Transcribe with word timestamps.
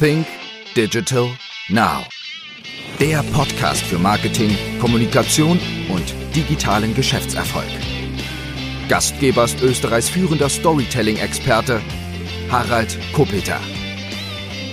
Think 0.00 0.26
Digital 0.74 1.28
Now. 1.68 2.04
Der 2.98 3.22
Podcast 3.32 3.82
für 3.82 3.98
Marketing, 3.98 4.50
Kommunikation 4.80 5.60
und 5.88 6.14
digitalen 6.34 6.94
Geschäftserfolg. 6.94 7.68
Gastgeber 8.88 9.44
ist 9.44 9.62
Österreichs 9.62 10.08
führender 10.08 10.48
Storytelling-Experte 10.48 11.80
Harald 12.50 12.98
Kopeter. 13.12 13.60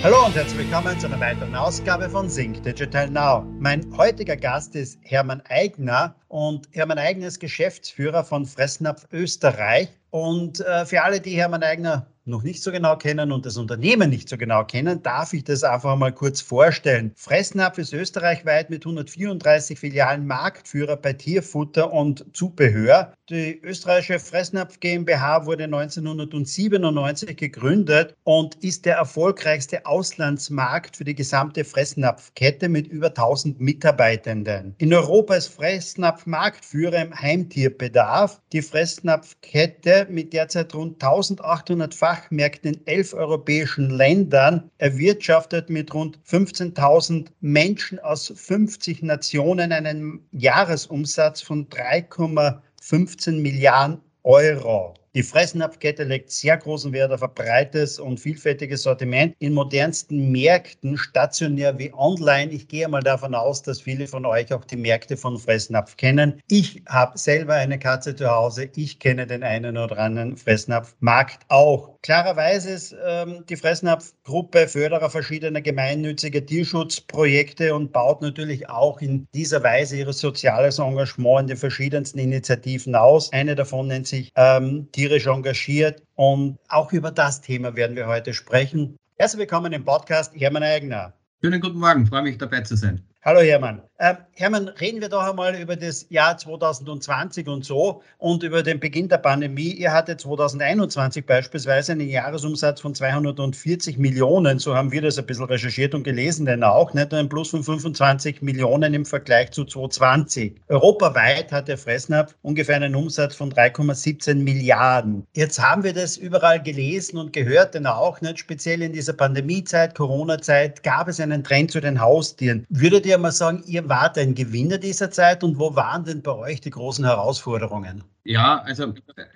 Hallo 0.02 0.26
und 0.26 0.34
herzlich 0.34 0.58
willkommen 0.66 0.98
zu 0.98 1.06
einer 1.06 1.20
weiteren 1.20 1.54
Ausgabe 1.54 2.10
von 2.10 2.28
Think 2.28 2.64
Digital 2.64 3.08
Now. 3.08 3.46
Mein 3.60 3.86
heutiger 3.96 4.36
Gast 4.36 4.74
ist 4.74 4.98
Hermann 5.02 5.40
Eigner 5.48 6.16
und 6.32 6.66
Hermann 6.70 6.96
Eigner 6.96 7.26
ist 7.26 7.40
Geschäftsführer 7.40 8.24
von 8.24 8.46
Fressnapf 8.46 9.06
Österreich. 9.12 9.90
Und 10.08 10.60
äh, 10.60 10.86
für 10.86 11.02
alle, 11.02 11.20
die 11.20 11.36
Hermann 11.36 11.62
Eigner 11.62 12.06
noch 12.24 12.42
nicht 12.42 12.62
so 12.62 12.70
genau 12.70 12.96
kennen 12.96 13.32
und 13.32 13.46
das 13.46 13.56
Unternehmen 13.56 14.10
nicht 14.10 14.28
so 14.28 14.36
genau 14.36 14.64
kennen, 14.64 15.02
darf 15.02 15.32
ich 15.32 15.44
das 15.44 15.64
einfach 15.64 15.96
mal 15.96 16.12
kurz 16.12 16.40
vorstellen. 16.40 17.12
Fressnapf 17.16 17.78
ist 17.78 17.92
österreichweit 17.92 18.70
mit 18.70 18.86
134 18.86 19.78
Filialen 19.78 20.26
Marktführer 20.26 20.96
bei 20.96 21.14
Tierfutter 21.14 21.92
und 21.92 22.24
Zubehör. 22.32 23.12
Die 23.28 23.60
österreichische 23.62 24.20
Fressnapf 24.20 24.78
GmbH 24.78 25.46
wurde 25.46 25.64
1997 25.64 27.36
gegründet 27.36 28.14
und 28.24 28.54
ist 28.56 28.84
der 28.84 28.96
erfolgreichste 28.96 29.84
Auslandsmarkt 29.86 30.96
für 30.96 31.04
die 31.04 31.14
gesamte 31.14 31.64
Fressnapfkette 31.64 32.68
mit 32.68 32.86
über 32.86 33.08
1000 33.08 33.60
Mitarbeitenden. 33.60 34.74
In 34.78 34.94
Europa 34.94 35.34
ist 35.34 35.48
Fressnapf 35.48 36.21
Marktführer 36.26 37.02
im 37.02 37.14
Heimtierbedarf. 37.14 38.40
Die 38.52 38.62
Fressnapfkette 38.62 40.06
mit 40.10 40.32
derzeit 40.32 40.74
rund 40.74 41.02
1800 41.02 41.94
Fachmärkten 41.94 42.74
in 42.74 42.86
elf 42.86 43.14
europäischen 43.14 43.90
Ländern 43.90 44.70
erwirtschaftet 44.78 45.70
mit 45.70 45.92
rund 45.94 46.18
15.000 46.26 47.28
Menschen 47.40 47.98
aus 47.98 48.32
50 48.34 49.02
Nationen 49.02 49.72
einen 49.72 50.26
Jahresumsatz 50.32 51.42
von 51.42 51.68
3,15 51.68 53.40
Milliarden 53.40 54.00
Euro. 54.22 54.94
Die 55.14 55.22
Fressnapfkette 55.22 56.04
legt 56.04 56.30
sehr 56.30 56.56
großen 56.56 56.90
Wert 56.94 57.12
auf 57.12 57.22
ein 57.22 57.34
breites 57.34 57.98
und 57.98 58.18
vielfältiges 58.18 58.84
Sortiment 58.84 59.34
in 59.40 59.52
modernsten 59.52 60.32
Märkten, 60.32 60.96
stationär 60.96 61.78
wie 61.78 61.92
online. 61.92 62.50
Ich 62.50 62.66
gehe 62.66 62.88
mal 62.88 63.02
davon 63.02 63.34
aus, 63.34 63.60
dass 63.60 63.82
viele 63.82 64.06
von 64.06 64.24
euch 64.24 64.54
auch 64.54 64.64
die 64.64 64.78
Märkte 64.78 65.18
von 65.18 65.36
Fressnapf 65.36 65.98
kennen. 65.98 66.40
Ich 66.48 66.82
habe 66.88 67.18
selber 67.18 67.52
eine 67.52 67.78
Katze 67.78 68.16
zu 68.16 68.30
Hause. 68.30 68.70
Ich 68.74 69.00
kenne 69.00 69.26
den 69.26 69.42
einen 69.42 69.76
oder 69.76 69.98
anderen 69.98 70.38
Fressnapfmarkt 70.38 71.44
auch. 71.48 72.00
Klarerweise 72.00 72.70
ist 72.70 72.96
ähm, 73.06 73.44
die 73.50 73.56
Fressnapf-Gruppe 73.56 74.66
Förderer 74.66 75.10
verschiedener 75.10 75.60
gemeinnütziger 75.60 76.44
Tierschutzprojekte 76.44 77.74
und 77.74 77.92
baut 77.92 78.22
natürlich 78.22 78.70
auch 78.70 79.02
in 79.02 79.28
dieser 79.34 79.62
Weise 79.62 79.98
ihr 79.98 80.12
soziales 80.14 80.78
Engagement 80.78 81.42
in 81.42 81.46
den 81.48 81.56
verschiedensten 81.58 82.18
Initiativen 82.18 82.94
aus. 82.94 83.30
Eine 83.32 83.54
davon 83.54 83.88
nennt 83.88 84.06
sich 84.06 84.32
ähm, 84.36 84.88
tierisch 85.02 85.26
engagiert. 85.26 86.00
Und 86.14 86.58
auch 86.68 86.92
über 86.92 87.10
das 87.10 87.40
Thema 87.40 87.74
werden 87.74 87.96
wir 87.96 88.06
heute 88.06 88.32
sprechen. 88.32 88.96
Herzlich 89.16 89.40
willkommen 89.40 89.72
im 89.72 89.84
Podcast 89.84 90.32
Hermann 90.36 90.62
Eigner. 90.62 91.12
Schönen 91.42 91.60
guten 91.60 91.80
Morgen, 91.80 92.06
freue 92.06 92.22
mich 92.22 92.38
dabei 92.38 92.60
zu 92.60 92.76
sein. 92.76 93.02
Hallo 93.24 93.40
Hermann. 93.40 93.82
Ähm, 94.04 94.16
Hermann, 94.32 94.66
reden 94.66 95.00
wir 95.00 95.08
doch 95.08 95.22
einmal 95.22 95.54
über 95.54 95.76
das 95.76 96.06
Jahr 96.08 96.36
2020 96.36 97.46
und 97.46 97.64
so 97.64 98.02
und 98.18 98.42
über 98.42 98.64
den 98.64 98.80
Beginn 98.80 99.08
der 99.08 99.18
Pandemie. 99.18 99.70
Ihr 99.74 99.92
hattet 99.92 100.22
2021 100.22 101.24
beispielsweise 101.24 101.92
einen 101.92 102.08
Jahresumsatz 102.08 102.80
von 102.80 102.96
240 102.96 103.98
Millionen, 103.98 104.58
so 104.58 104.74
haben 104.74 104.90
wir 104.90 105.02
das 105.02 105.20
ein 105.20 105.26
bisschen 105.26 105.44
recherchiert 105.44 105.94
und 105.94 106.02
gelesen, 106.02 106.46
denn 106.46 106.64
auch 106.64 106.94
nicht 106.94 107.14
ein 107.14 107.28
Plus 107.28 107.50
von 107.50 107.62
25 107.62 108.42
Millionen 108.42 108.92
im 108.92 109.04
Vergleich 109.04 109.52
zu 109.52 109.64
2020. 109.64 110.56
Europaweit 110.66 111.52
hat 111.52 111.68
der 111.68 111.78
Fressnapf 111.78 112.34
ungefähr 112.42 112.74
einen 112.74 112.96
Umsatz 112.96 113.36
von 113.36 113.52
3,17 113.52 114.34
Milliarden. 114.34 115.24
Jetzt 115.34 115.62
haben 115.62 115.84
wir 115.84 115.92
das 115.92 116.16
überall 116.16 116.60
gelesen 116.60 117.18
und 117.18 117.32
gehört, 117.32 117.74
denn 117.74 117.86
auch 117.86 118.20
nicht 118.20 118.40
speziell 118.40 118.82
in 118.82 118.92
dieser 118.92 119.12
Pandemiezeit, 119.12 119.94
Corona-Zeit, 119.94 120.82
gab 120.82 121.06
es 121.06 121.20
einen 121.20 121.44
Trend 121.44 121.70
zu 121.70 121.80
den 121.80 122.00
Haustieren. 122.00 122.66
Würdet 122.68 123.06
ihr 123.06 123.11
mal 123.18 123.32
sagen, 123.32 123.62
ihr 123.66 123.88
wart 123.88 124.18
ein 124.18 124.34
Gewinner 124.34 124.78
dieser 124.78 125.10
Zeit 125.10 125.42
und 125.44 125.58
wo 125.58 125.74
waren 125.74 126.04
denn 126.04 126.22
bei 126.22 126.32
euch 126.32 126.60
die 126.60 126.70
großen 126.70 127.04
Herausforderungen? 127.04 128.04
Ja, 128.24 128.62
also 128.62 128.94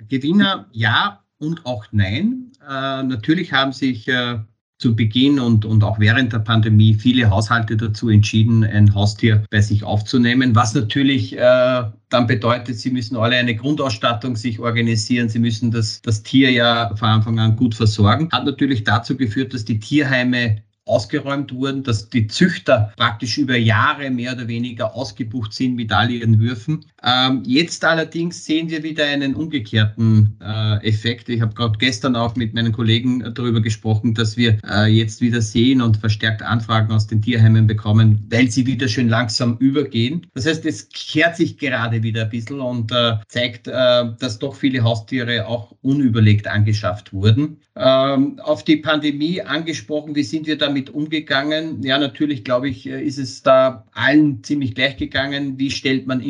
Gewinner 0.09 0.67
ja 0.73 1.23
und 1.39 1.65
auch 1.67 1.87
nein. 1.93 2.53
Äh, 2.63 3.03
natürlich 3.03 3.53
haben 3.53 3.73
sich 3.73 4.09
äh, 4.09 4.39
zu 4.79 4.95
Beginn 4.95 5.41
und, 5.41 5.65
und 5.65 5.83
auch 5.83 5.99
während 5.99 6.33
der 6.33 6.41
Pandemie 6.41 6.93
viele 6.93 7.31
Haushalte 7.31 7.77
dazu 7.77 8.11
entschieden, 8.11 8.63
ein 8.63 8.95
Haustier 8.95 9.43
bei 9.51 9.61
sich 9.61 9.85
aufzunehmen, 9.85 10.55
was 10.55 10.75
natürlich 10.75 11.37
äh, 11.37 11.85
dann 12.11 12.27
bedeutet, 12.27 12.79
sie 12.79 12.91
müssen 12.91 13.17
alle 13.17 13.37
eine 13.37 13.57
Grundausstattung 13.57 14.37
sich 14.37 14.61
organisieren, 14.61 15.31
sie 15.31 15.39
müssen 15.39 15.71
das, 15.71 16.03
das 16.03 16.23
Tier 16.23 16.51
ja 16.51 16.95
von 16.95 17.09
Anfang 17.09 17.39
an 17.39 17.57
gut 17.57 17.75
versorgen. 17.75 18.29
Hat 18.33 18.45
natürlich 18.45 18.85
dazu 18.85 19.17
geführt, 19.17 19.55
dass 19.55 19.65
die 19.65 19.81
Tierheime 19.81 20.63
ausgeräumt 20.87 21.53
wurden, 21.53 21.83
dass 21.83 22.09
die 22.09 22.29
Züchter 22.29 22.93
praktisch 22.97 23.39
über 23.39 23.57
Jahre 23.57 24.11
mehr 24.11 24.33
oder 24.33 24.49
weniger 24.49 24.95
ausgebucht 24.95 25.53
sind 25.53 25.75
mit 25.75 25.93
all 25.93 26.11
ihren 26.11 26.41
Würfen. 26.41 26.87
Ähm, 27.03 27.43
jetzt 27.47 27.85
allerdings 27.85 28.45
sehen 28.45 28.71
wir 28.71 28.83
wieder 28.83 29.05
einen 29.05 29.35
umgekehrten 29.35 30.37
äh, 30.43 30.87
Effekt. 30.87 31.29
Ich 31.29 31.41
habe 31.41 31.55
gerade 31.55 31.79
gestern 31.79 32.17
auch 32.17 32.37
mit 32.37 32.55
meinen 32.55 32.73
Kollegen 32.73 33.33
darüber 33.35 33.61
gesprochen, 33.61 34.15
dass 34.15 34.37
wir 34.37 34.59
äh, 34.69 34.87
jetzt 34.87 35.21
wieder 35.21 35.43
sehen 35.43 35.83
und 35.83 35.99
verstärkt 35.99 36.43
Anfragen 36.43 36.93
aus 36.93 37.07
den 37.07 37.21
Tierheimen 37.21 37.67
bekommen, 37.67 38.27
weil 38.31 38.51
sie 38.51 38.67
wieder 38.67 38.89
schön 38.89 39.09
langsam 39.09 39.57
übergehen. 39.59 40.27
Das 40.35 40.47
heißt, 40.47 40.65
es 40.65 40.89
kehrt 40.89 41.37
sich 41.37 41.59
gerade 41.59 42.03
wieder 42.03 42.23
ein 42.23 42.31
bisschen 42.31 42.61
und 42.61 42.91
äh, 42.93 43.17
zeigt, 43.29 43.69
äh, 43.69 44.05
dass 44.19 44.39
doch 44.39 44.55
viele 44.55 44.83
Haustiere 44.83 45.47
auch 45.47 45.75
unüberlegt 45.83 46.47
angeschafft 46.47 47.13
wurden. 47.13 47.59
Ähm, 47.77 48.41
auf 48.41 48.65
die 48.65 48.79
Pandemie 48.79 49.43
angesprochen, 49.43 50.15
wie 50.15 50.23
sind 50.23 50.47
wir 50.47 50.57
damit 50.57 50.91
umgegangen? 50.91 51.83
Ja, 51.83 51.99
natürlich, 51.99 52.43
glaube 52.43 52.71
ich, 52.71 52.87
äh, 52.87 53.03
ist 53.03 53.19
es 53.19 53.43
da 53.43 53.85
allen 53.93 54.43
ziemlich 54.43 54.75
gleich 54.75 54.97
gegangen. 54.97 55.59
Wie 55.59 55.71
stellt 55.71 56.07
man 56.07 56.23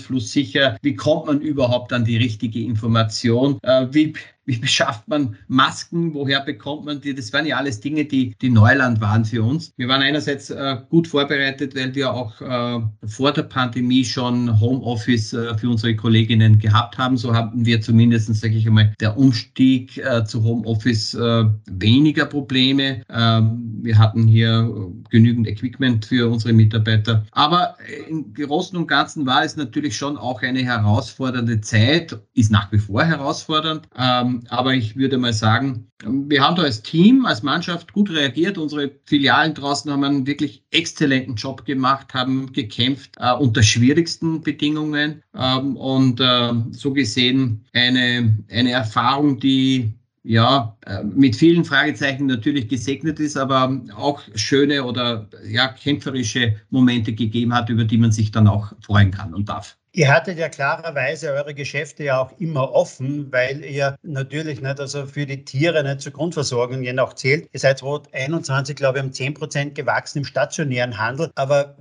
Informationsfluss 0.00 0.32
sicher? 0.32 0.76
Wie 0.82 0.94
kommt 0.94 1.26
man 1.26 1.40
überhaupt 1.40 1.92
an 1.92 2.04
die 2.04 2.16
richtige 2.16 2.62
Information? 2.62 3.58
Äh, 3.62 3.86
wie 3.90 4.14
wie 4.46 4.56
beschafft 4.56 5.06
man 5.06 5.36
Masken? 5.48 6.14
Woher 6.14 6.40
bekommt 6.40 6.84
man 6.84 7.00
die? 7.00 7.14
Das 7.14 7.32
waren 7.32 7.46
ja 7.46 7.56
alles 7.56 7.80
Dinge, 7.80 8.04
die, 8.04 8.34
die 8.40 8.50
Neuland 8.50 9.00
waren 9.00 9.24
für 9.24 9.42
uns. 9.42 9.72
Wir 9.76 9.88
waren 9.88 10.02
einerseits 10.02 10.50
äh, 10.50 10.76
gut 10.88 11.06
vorbereitet, 11.08 11.76
weil 11.76 11.94
wir 11.94 12.12
auch 12.12 12.40
äh, 12.40 12.80
vor 13.06 13.32
der 13.32 13.42
Pandemie 13.44 14.04
schon 14.04 14.58
Homeoffice 14.60 15.32
äh, 15.34 15.56
für 15.56 15.68
unsere 15.68 15.94
Kolleginnen 15.94 16.58
gehabt 16.58 16.98
haben. 16.98 17.16
So 17.16 17.34
haben 17.34 17.64
wir 17.64 17.80
zumindest, 17.80 18.34
sage 18.34 18.54
ich 18.54 18.66
einmal, 18.66 18.92
der 19.00 19.16
Umstieg 19.16 19.98
äh, 19.98 20.24
zu 20.24 20.42
Homeoffice 20.42 21.14
äh, 21.14 21.44
weniger 21.70 22.26
Probleme. 22.26 23.02
Ähm, 23.08 23.78
wir 23.82 23.98
hatten 23.98 24.26
hier 24.26 24.90
genügend 25.10 25.46
Equipment 25.46 26.04
für 26.04 26.28
unsere 26.28 26.52
Mitarbeiter. 26.52 27.24
Aber 27.32 27.76
im 28.08 28.32
Großen 28.34 28.76
und 28.76 28.88
Ganzen 28.88 29.26
war 29.26 29.44
es 29.44 29.56
natürlich 29.56 29.96
schon 29.96 30.16
auch 30.16 30.42
eine 30.42 30.62
herausfordernde 30.62 31.60
Zeit, 31.60 32.18
ist 32.34 32.50
nach 32.50 32.70
wie 32.72 32.78
vor 32.78 33.04
herausfordernd. 33.04 33.88
Ähm, 33.96 34.39
aber 34.48 34.74
ich 34.74 34.96
würde 34.96 35.18
mal 35.18 35.32
sagen, 35.32 35.90
wir 36.04 36.42
haben 36.42 36.56
da 36.56 36.62
als 36.62 36.82
Team, 36.82 37.26
als 37.26 37.42
Mannschaft 37.42 37.92
gut 37.92 38.10
reagiert. 38.10 38.58
Unsere 38.58 38.90
Filialen 39.04 39.54
draußen 39.54 39.90
haben 39.90 40.04
einen 40.04 40.26
wirklich 40.26 40.64
exzellenten 40.70 41.34
Job 41.34 41.64
gemacht, 41.64 42.14
haben 42.14 42.52
gekämpft 42.52 43.16
äh, 43.18 43.32
unter 43.32 43.62
schwierigsten 43.62 44.40
Bedingungen 44.40 45.22
ähm, 45.34 45.76
und 45.76 46.20
äh, 46.20 46.52
so 46.70 46.92
gesehen 46.92 47.64
eine, 47.72 48.36
eine 48.48 48.70
Erfahrung, 48.70 49.38
die 49.38 49.92
ja, 50.22 50.76
äh, 50.86 51.02
mit 51.02 51.34
vielen 51.34 51.64
Fragezeichen 51.64 52.26
natürlich 52.26 52.68
gesegnet 52.68 53.18
ist, 53.20 53.36
aber 53.36 53.80
auch 53.96 54.20
schöne 54.34 54.84
oder 54.84 55.28
ja, 55.48 55.68
kämpferische 55.68 56.56
Momente 56.70 57.14
gegeben 57.14 57.54
hat, 57.54 57.70
über 57.70 57.84
die 57.84 57.98
man 57.98 58.12
sich 58.12 58.30
dann 58.30 58.46
auch 58.46 58.72
freuen 58.82 59.10
kann 59.10 59.32
und 59.32 59.48
darf. 59.48 59.79
Ihr 59.92 60.08
hattet 60.08 60.38
ja 60.38 60.48
klarerweise 60.48 61.32
eure 61.32 61.52
Geschäfte 61.52 62.04
ja 62.04 62.20
auch 62.20 62.30
immer 62.38 62.72
offen, 62.72 63.32
weil 63.32 63.64
ihr 63.64 63.96
natürlich 64.04 64.62
nicht, 64.62 64.78
also 64.78 65.04
für 65.04 65.26
die 65.26 65.44
Tiere 65.44 65.82
nicht 65.82 66.00
zur 66.00 66.12
Grundversorgung 66.12 66.84
je 66.84 66.92
nach 66.92 67.14
zählt. 67.14 67.48
Ihr 67.52 67.58
seid 67.58 67.78
2021, 67.78 68.76
glaube 68.76 68.98
ich, 68.98 69.04
um 69.04 69.12
10 69.12 69.34
Prozent 69.34 69.74
gewachsen 69.74 70.18
im 70.18 70.24
stationären 70.24 70.96
Handel. 70.96 71.32
Aber 71.34 71.76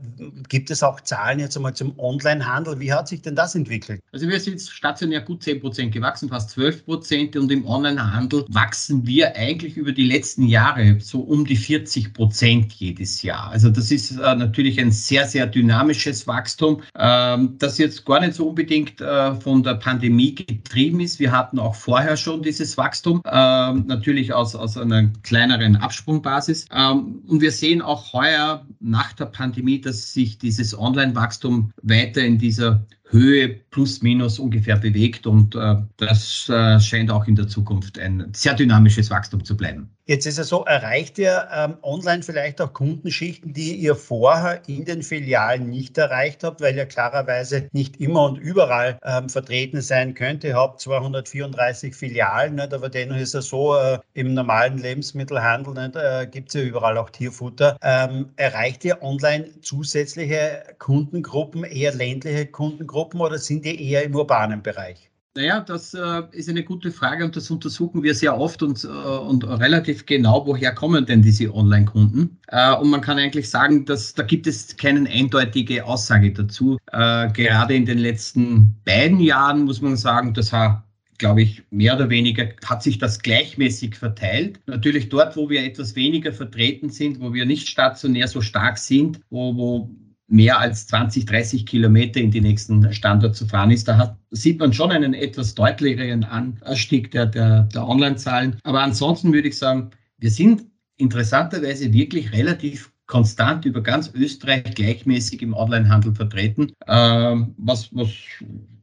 gibt 0.47 0.71
es 0.71 0.81
auch 0.81 1.01
Zahlen 1.01 1.37
jetzt 1.37 1.55
einmal 1.55 1.75
zum 1.75 1.99
Online-Handel? 1.99 2.79
Wie 2.79 2.91
hat 2.91 3.07
sich 3.07 3.21
denn 3.21 3.35
das 3.35 3.53
entwickelt? 3.53 4.01
Also 4.11 4.27
wir 4.27 4.39
sind 4.39 4.59
stationär 4.59 5.21
gut 5.21 5.43
10 5.43 5.59
Prozent 5.59 5.93
gewachsen, 5.93 6.29
fast 6.29 6.49
12 6.49 6.85
Prozent. 6.85 7.35
Und 7.35 7.51
im 7.51 7.63
Online-Handel 7.67 8.45
wachsen 8.49 9.05
wir 9.05 9.35
eigentlich 9.35 9.77
über 9.77 9.91
die 9.91 10.05
letzten 10.05 10.47
Jahre 10.47 10.97
so 10.99 11.19
um 11.19 11.45
die 11.45 11.55
40 11.55 12.15
Prozent 12.15 12.73
jedes 12.73 13.21
Jahr. 13.21 13.51
Also 13.51 13.69
das 13.69 13.91
ist 13.91 14.17
äh, 14.17 14.35
natürlich 14.35 14.79
ein 14.79 14.91
sehr, 14.91 15.27
sehr 15.27 15.45
dynamisches 15.45 16.25
Wachstum, 16.25 16.81
ähm, 16.97 17.55
das 17.59 17.77
jetzt 17.77 17.98
gar 18.05 18.19
nicht 18.19 18.33
so 18.33 18.49
unbedingt 18.49 19.01
äh, 19.01 19.35
von 19.35 19.63
der 19.63 19.75
Pandemie 19.75 20.35
getrieben 20.35 20.99
ist. 20.99 21.19
Wir 21.19 21.31
hatten 21.31 21.59
auch 21.59 21.75
vorher 21.75 22.17
schon 22.17 22.41
dieses 22.41 22.77
Wachstum, 22.77 23.21
äh, 23.25 23.73
natürlich 23.73 24.33
aus, 24.33 24.55
aus 24.55 24.77
einer 24.77 25.09
kleineren 25.23 25.75
Absprungbasis. 25.75 26.67
Ähm, 26.71 27.21
und 27.27 27.41
wir 27.41 27.51
sehen 27.51 27.81
auch 27.81 28.13
heuer 28.13 28.65
nach 28.79 29.13
der 29.13 29.25
Pandemie, 29.25 29.81
dass 29.81 30.13
sich 30.13 30.37
dieses 30.37 30.77
Online-Wachstum 30.77 31.71
weiter 31.81 32.21
in 32.21 32.37
dieser 32.37 32.85
Höhe 33.11 33.49
plus 33.71 34.01
minus 34.01 34.37
ungefähr 34.37 34.77
bewegt 34.77 35.25
und 35.25 35.55
äh, 35.55 35.75
das 35.97 36.47
äh, 36.49 36.79
scheint 36.79 37.11
auch 37.11 37.25
in 37.25 37.35
der 37.35 37.47
Zukunft 37.47 37.97
ein 37.97 38.29
sehr 38.33 38.53
dynamisches 38.53 39.09
Wachstum 39.09 39.43
zu 39.43 39.57
bleiben. 39.57 39.89
Jetzt 40.05 40.25
ist 40.25 40.39
es 40.39 40.47
so, 40.49 40.65
erreicht 40.65 41.19
ihr 41.19 41.47
ähm, 41.53 41.77
online 41.83 42.23
vielleicht 42.23 42.59
auch 42.61 42.73
Kundenschichten, 42.73 43.53
die 43.53 43.75
ihr 43.75 43.95
vorher 43.95 44.61
in 44.67 44.83
den 44.85 45.03
Filialen 45.03 45.69
nicht 45.69 45.99
erreicht 45.99 46.43
habt, 46.43 46.61
weil 46.61 46.75
ihr 46.75 46.87
klarerweise 46.87 47.69
nicht 47.73 48.01
immer 48.01 48.23
und 48.23 48.37
überall 48.37 48.97
ähm, 49.03 49.29
vertreten 49.29 49.81
sein 49.81 50.15
könnt. 50.15 50.43
Ihr 50.43 50.55
habt 50.55 50.81
234 50.81 51.95
Filialen, 51.95 52.55
nicht? 52.55 52.73
aber 52.73 52.89
dennoch 52.89 53.17
ist 53.17 53.35
es 53.35 53.49
so, 53.49 53.75
äh, 53.75 53.99
im 54.13 54.33
normalen 54.33 54.79
Lebensmittelhandel 54.79 55.91
äh, 55.95 56.25
gibt 56.25 56.49
es 56.49 56.55
ja 56.55 56.61
überall 56.61 56.97
auch 56.97 57.11
Tierfutter. 57.11 57.77
Ähm, 57.83 58.29
erreicht 58.35 58.83
ihr 58.85 59.03
online 59.03 59.61
zusätzliche 59.61 60.63
Kundengruppen, 60.79 61.63
eher 61.63 61.93
ländliche 61.93 62.47
Kundengruppen 62.47 62.98
oder 62.99 63.37
sind 63.37 63.65
die 63.65 63.89
eher 63.89 64.03
im 64.03 64.15
urbanen 64.15 64.61
Bereich? 64.61 65.09
Naja, 65.35 65.59
das 65.61 65.93
äh, 65.93 66.23
ist 66.31 66.49
eine 66.49 66.63
gute 66.63 66.91
Frage 66.91 67.23
und 67.23 67.35
das 67.35 67.49
untersuchen 67.51 68.01
wir 68.01 68.15
sehr 68.15 68.37
oft 68.37 68.63
und, 68.63 68.83
äh, 68.83 68.87
und 68.87 69.43
relativ 69.47 70.05
genau, 70.05 70.45
woher 70.45 70.73
kommen 70.73 71.05
denn 71.05 71.21
diese 71.21 71.53
Online-Kunden. 71.53 72.39
Äh, 72.47 72.75
und 72.75 72.89
man 72.89 73.01
kann 73.01 73.19
eigentlich 73.19 73.49
sagen, 73.49 73.85
dass 73.85 74.13
da 74.15 74.23
gibt 74.23 74.47
es 74.47 74.75
keine 74.75 75.07
eindeutige 75.09 75.85
Aussage 75.85 76.33
dazu. 76.33 76.77
Äh, 76.91 77.31
gerade 77.31 77.75
in 77.75 77.85
den 77.85 77.99
letzten 77.99 78.75
beiden 78.85 79.19
Jahren 79.19 79.65
muss 79.65 79.81
man 79.81 79.95
sagen, 79.95 80.33
das 80.33 80.51
hat 80.51 80.83
glaube 81.19 81.41
ich, 81.41 81.63
mehr 81.69 81.95
oder 81.95 82.09
weniger 82.09 82.47
hat 82.65 82.81
sich 82.81 82.97
das 82.97 83.19
gleichmäßig 83.19 83.95
verteilt. 83.95 84.61
Natürlich 84.67 85.09
dort, 85.09 85.35
wo 85.35 85.49
wir 85.49 85.63
etwas 85.65 85.95
weniger 85.95 86.31
vertreten 86.31 86.89
sind, 86.89 87.19
wo 87.19 87.33
wir 87.33 87.45
nicht 87.45 87.67
stationär 87.67 88.29
so 88.29 88.39
stark 88.39 88.77
sind, 88.77 89.19
wo, 89.29 89.55
wo 89.55 89.89
mehr 90.29 90.59
als 90.59 90.87
20, 90.87 91.25
30 91.25 91.65
Kilometer 91.65 92.19
in 92.19 92.31
die 92.31 92.41
nächsten 92.41 92.93
Standort 92.93 93.35
zu 93.35 93.47
fahren 93.47 93.71
ist. 93.71 93.87
Da 93.87 93.97
hat, 93.97 94.17
sieht 94.29 94.59
man 94.59 94.71
schon 94.71 94.91
einen 94.91 95.13
etwas 95.13 95.55
deutlicheren 95.55 96.23
Anstieg 96.23 97.11
der, 97.11 97.25
der, 97.25 97.63
der 97.63 97.87
Online-Zahlen. 97.87 98.57
Aber 98.63 98.81
ansonsten 98.81 99.33
würde 99.33 99.47
ich 99.47 99.57
sagen, 99.57 99.89
wir 100.17 100.29
sind 100.29 100.65
interessanterweise 100.97 101.91
wirklich 101.93 102.31
relativ 102.31 102.91
konstant 103.07 103.65
über 103.65 103.81
ganz 103.81 104.11
Österreich 104.13 104.63
gleichmäßig 104.75 105.41
im 105.41 105.55
Onlinehandel 105.55 106.13
vertreten, 106.13 106.71
ähm, 106.87 107.55
was, 107.57 107.89
was, 107.93 108.09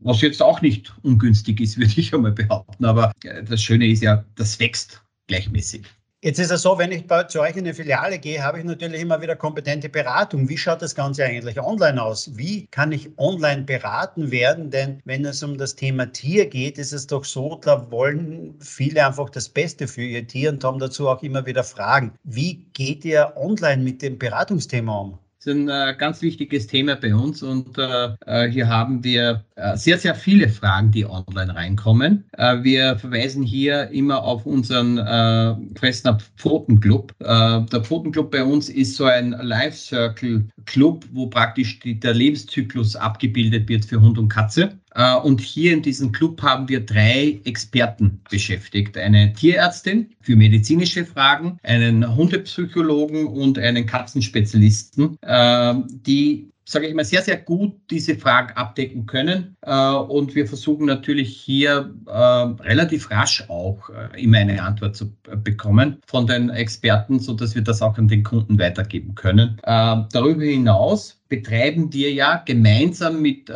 was 0.01 0.21
jetzt 0.21 0.43
auch 0.43 0.61
nicht 0.61 0.93
ungünstig 1.03 1.61
ist, 1.61 1.79
würde 1.79 1.93
ich 1.97 2.13
einmal 2.13 2.33
behaupten. 2.33 2.85
Aber 2.85 3.13
das 3.49 3.63
Schöne 3.63 3.87
ist 3.87 4.03
ja, 4.03 4.25
das 4.35 4.59
wächst 4.59 5.05
gleichmäßig. 5.29 5.83
Jetzt 6.23 6.39
ist 6.39 6.51
es 6.51 6.63
so, 6.63 6.79
wenn 6.79 6.93
ich 6.93 7.07
bei, 7.07 7.25
zu 7.25 7.41
euch 7.41 7.57
in 7.57 7.65
eine 7.65 7.75
Filiale 7.75 8.19
gehe, 8.19 8.43
habe 8.43 8.59
ich 8.59 8.65
natürlich 8.65 9.03
immer 9.03 9.21
wieder 9.21 9.37
kompetente 9.37 9.91
Beratung. 9.91 10.49
Wie 10.49 10.57
schaut 10.57 10.81
das 10.81 10.95
Ganze 10.95 11.25
eigentlich 11.25 11.61
online 11.61 12.03
aus? 12.03 12.31
Wie 12.37 12.67
kann 12.69 12.91
ich 12.91 13.11
online 13.19 13.63
beraten 13.63 14.31
werden? 14.31 14.71
Denn 14.71 15.01
wenn 15.05 15.27
es 15.27 15.43
um 15.43 15.59
das 15.59 15.77
Thema 15.77 16.11
Tier 16.11 16.47
geht, 16.47 16.79
ist 16.79 16.93
es 16.93 17.07
doch 17.07 17.25
so, 17.25 17.61
da 17.63 17.91
wollen 17.91 18.55
viele 18.61 19.07
einfach 19.07 19.29
das 19.29 19.49
Beste 19.49 19.87
für 19.87 20.03
ihr 20.03 20.27
Tier 20.27 20.51
und 20.51 20.65
haben 20.65 20.79
dazu 20.79 21.07
auch 21.09 21.23
immer 21.23 21.45
wieder 21.45 21.63
Fragen. 21.63 22.13
Wie 22.25 22.65
geht 22.73 23.05
ihr 23.05 23.35
online 23.37 23.83
mit 23.83 24.01
dem 24.01 24.19
Beratungsthema 24.19 24.99
um? 24.99 25.19
ist 25.47 25.53
ein 25.53 25.69
äh, 25.69 25.95
ganz 25.97 26.23
wichtiges 26.23 26.67
Thema 26.67 26.97
bei 26.97 27.15
uns 27.15 27.43
und 27.43 27.79
äh, 27.79 28.15
äh, 28.27 28.51
hier 28.51 28.69
haben 28.69 29.05
wir 29.05 29.45
sehr, 29.75 29.99
sehr 29.99 30.15
viele 30.15 30.49
Fragen, 30.49 30.91
die 30.91 31.07
online 31.07 31.55
reinkommen. 31.55 32.25
Äh, 32.33 32.63
wir 32.63 32.99
verweisen 32.99 33.43
hier 33.43 33.89
immer 33.91 34.23
auf 34.23 34.45
unseren 34.45 34.99
äh, 34.99 35.55
Fressnapf 35.79 36.31
Pfotenclub. 36.37 37.13
Äh, 37.21 37.63
der 37.63 37.83
Pfotenclub 37.83 38.31
bei 38.31 38.45
uns 38.45 38.69
ist 38.69 38.97
so 38.97 39.05
ein 39.05 39.31
Life 39.41 39.77
Circle 39.77 40.47
Club, 40.67 41.05
wo 41.13 41.27
praktisch 41.29 41.79
der 41.85 42.15
Lebenszyklus 42.15 42.97
abgebildet 42.97 43.69
wird 43.69 43.85
für 43.85 44.01
Hund 44.01 44.19
und 44.19 44.29
Katze. 44.29 44.79
Äh, 44.95 45.15
und 45.17 45.41
hier 45.41 45.73
in 45.73 45.83
diesem 45.83 46.13
Club 46.13 46.43
haben 46.43 46.69
wir 46.69 46.85
drei 46.85 47.41
Experten 47.45 48.21
beschäftigt. 48.31 48.97
Eine 48.97 49.33
Tierärztin 49.33 50.11
für 50.21 50.37
medizinische 50.37 51.05
Fragen, 51.05 51.59
einen 51.63 52.17
Hundepsychologen 52.17 53.27
und 53.27 53.59
einen 53.59 53.87
Katzenspezialisten, 53.87 55.19
äh, 55.23 55.75
die 55.89 56.51
sage 56.69 56.89
ich 56.89 56.95
mal, 56.95 57.05
sehr, 57.05 57.23
sehr 57.23 57.37
gut 57.37 57.75
diese 57.91 58.17
Fragen 58.17 58.53
abdecken 58.57 59.07
können. 59.07 59.57
Äh, 59.63 59.93
und 59.93 60.35
wir 60.35 60.47
versuchen 60.47 60.87
natürlich 60.87 61.37
hier 61.37 61.95
äh, 62.07 62.13
relativ 62.13 63.11
rasch 63.11 63.45
auch 63.49 63.89
äh, 63.91 64.21
immer 64.21 64.39
eine 64.39 64.61
Antwort 64.61 64.97
zu 64.97 65.13
bekommen 65.45 65.99
von 66.07 66.27
den 66.27 66.51
Experten, 66.51 67.21
so 67.21 67.35
dass 67.35 67.55
wir 67.55 67.63
das 67.63 67.83
auch 67.83 67.97
an 67.99 68.09
den 68.09 68.25
Kunden 68.25 68.59
weitergeben 68.59 69.15
können. 69.15 69.59
Darüber 69.65 70.45
hinaus 70.45 71.21
betreiben 71.29 71.93
wir 71.93 72.13
ja 72.13 72.43
gemeinsam 72.45 73.21
mit, 73.23 73.51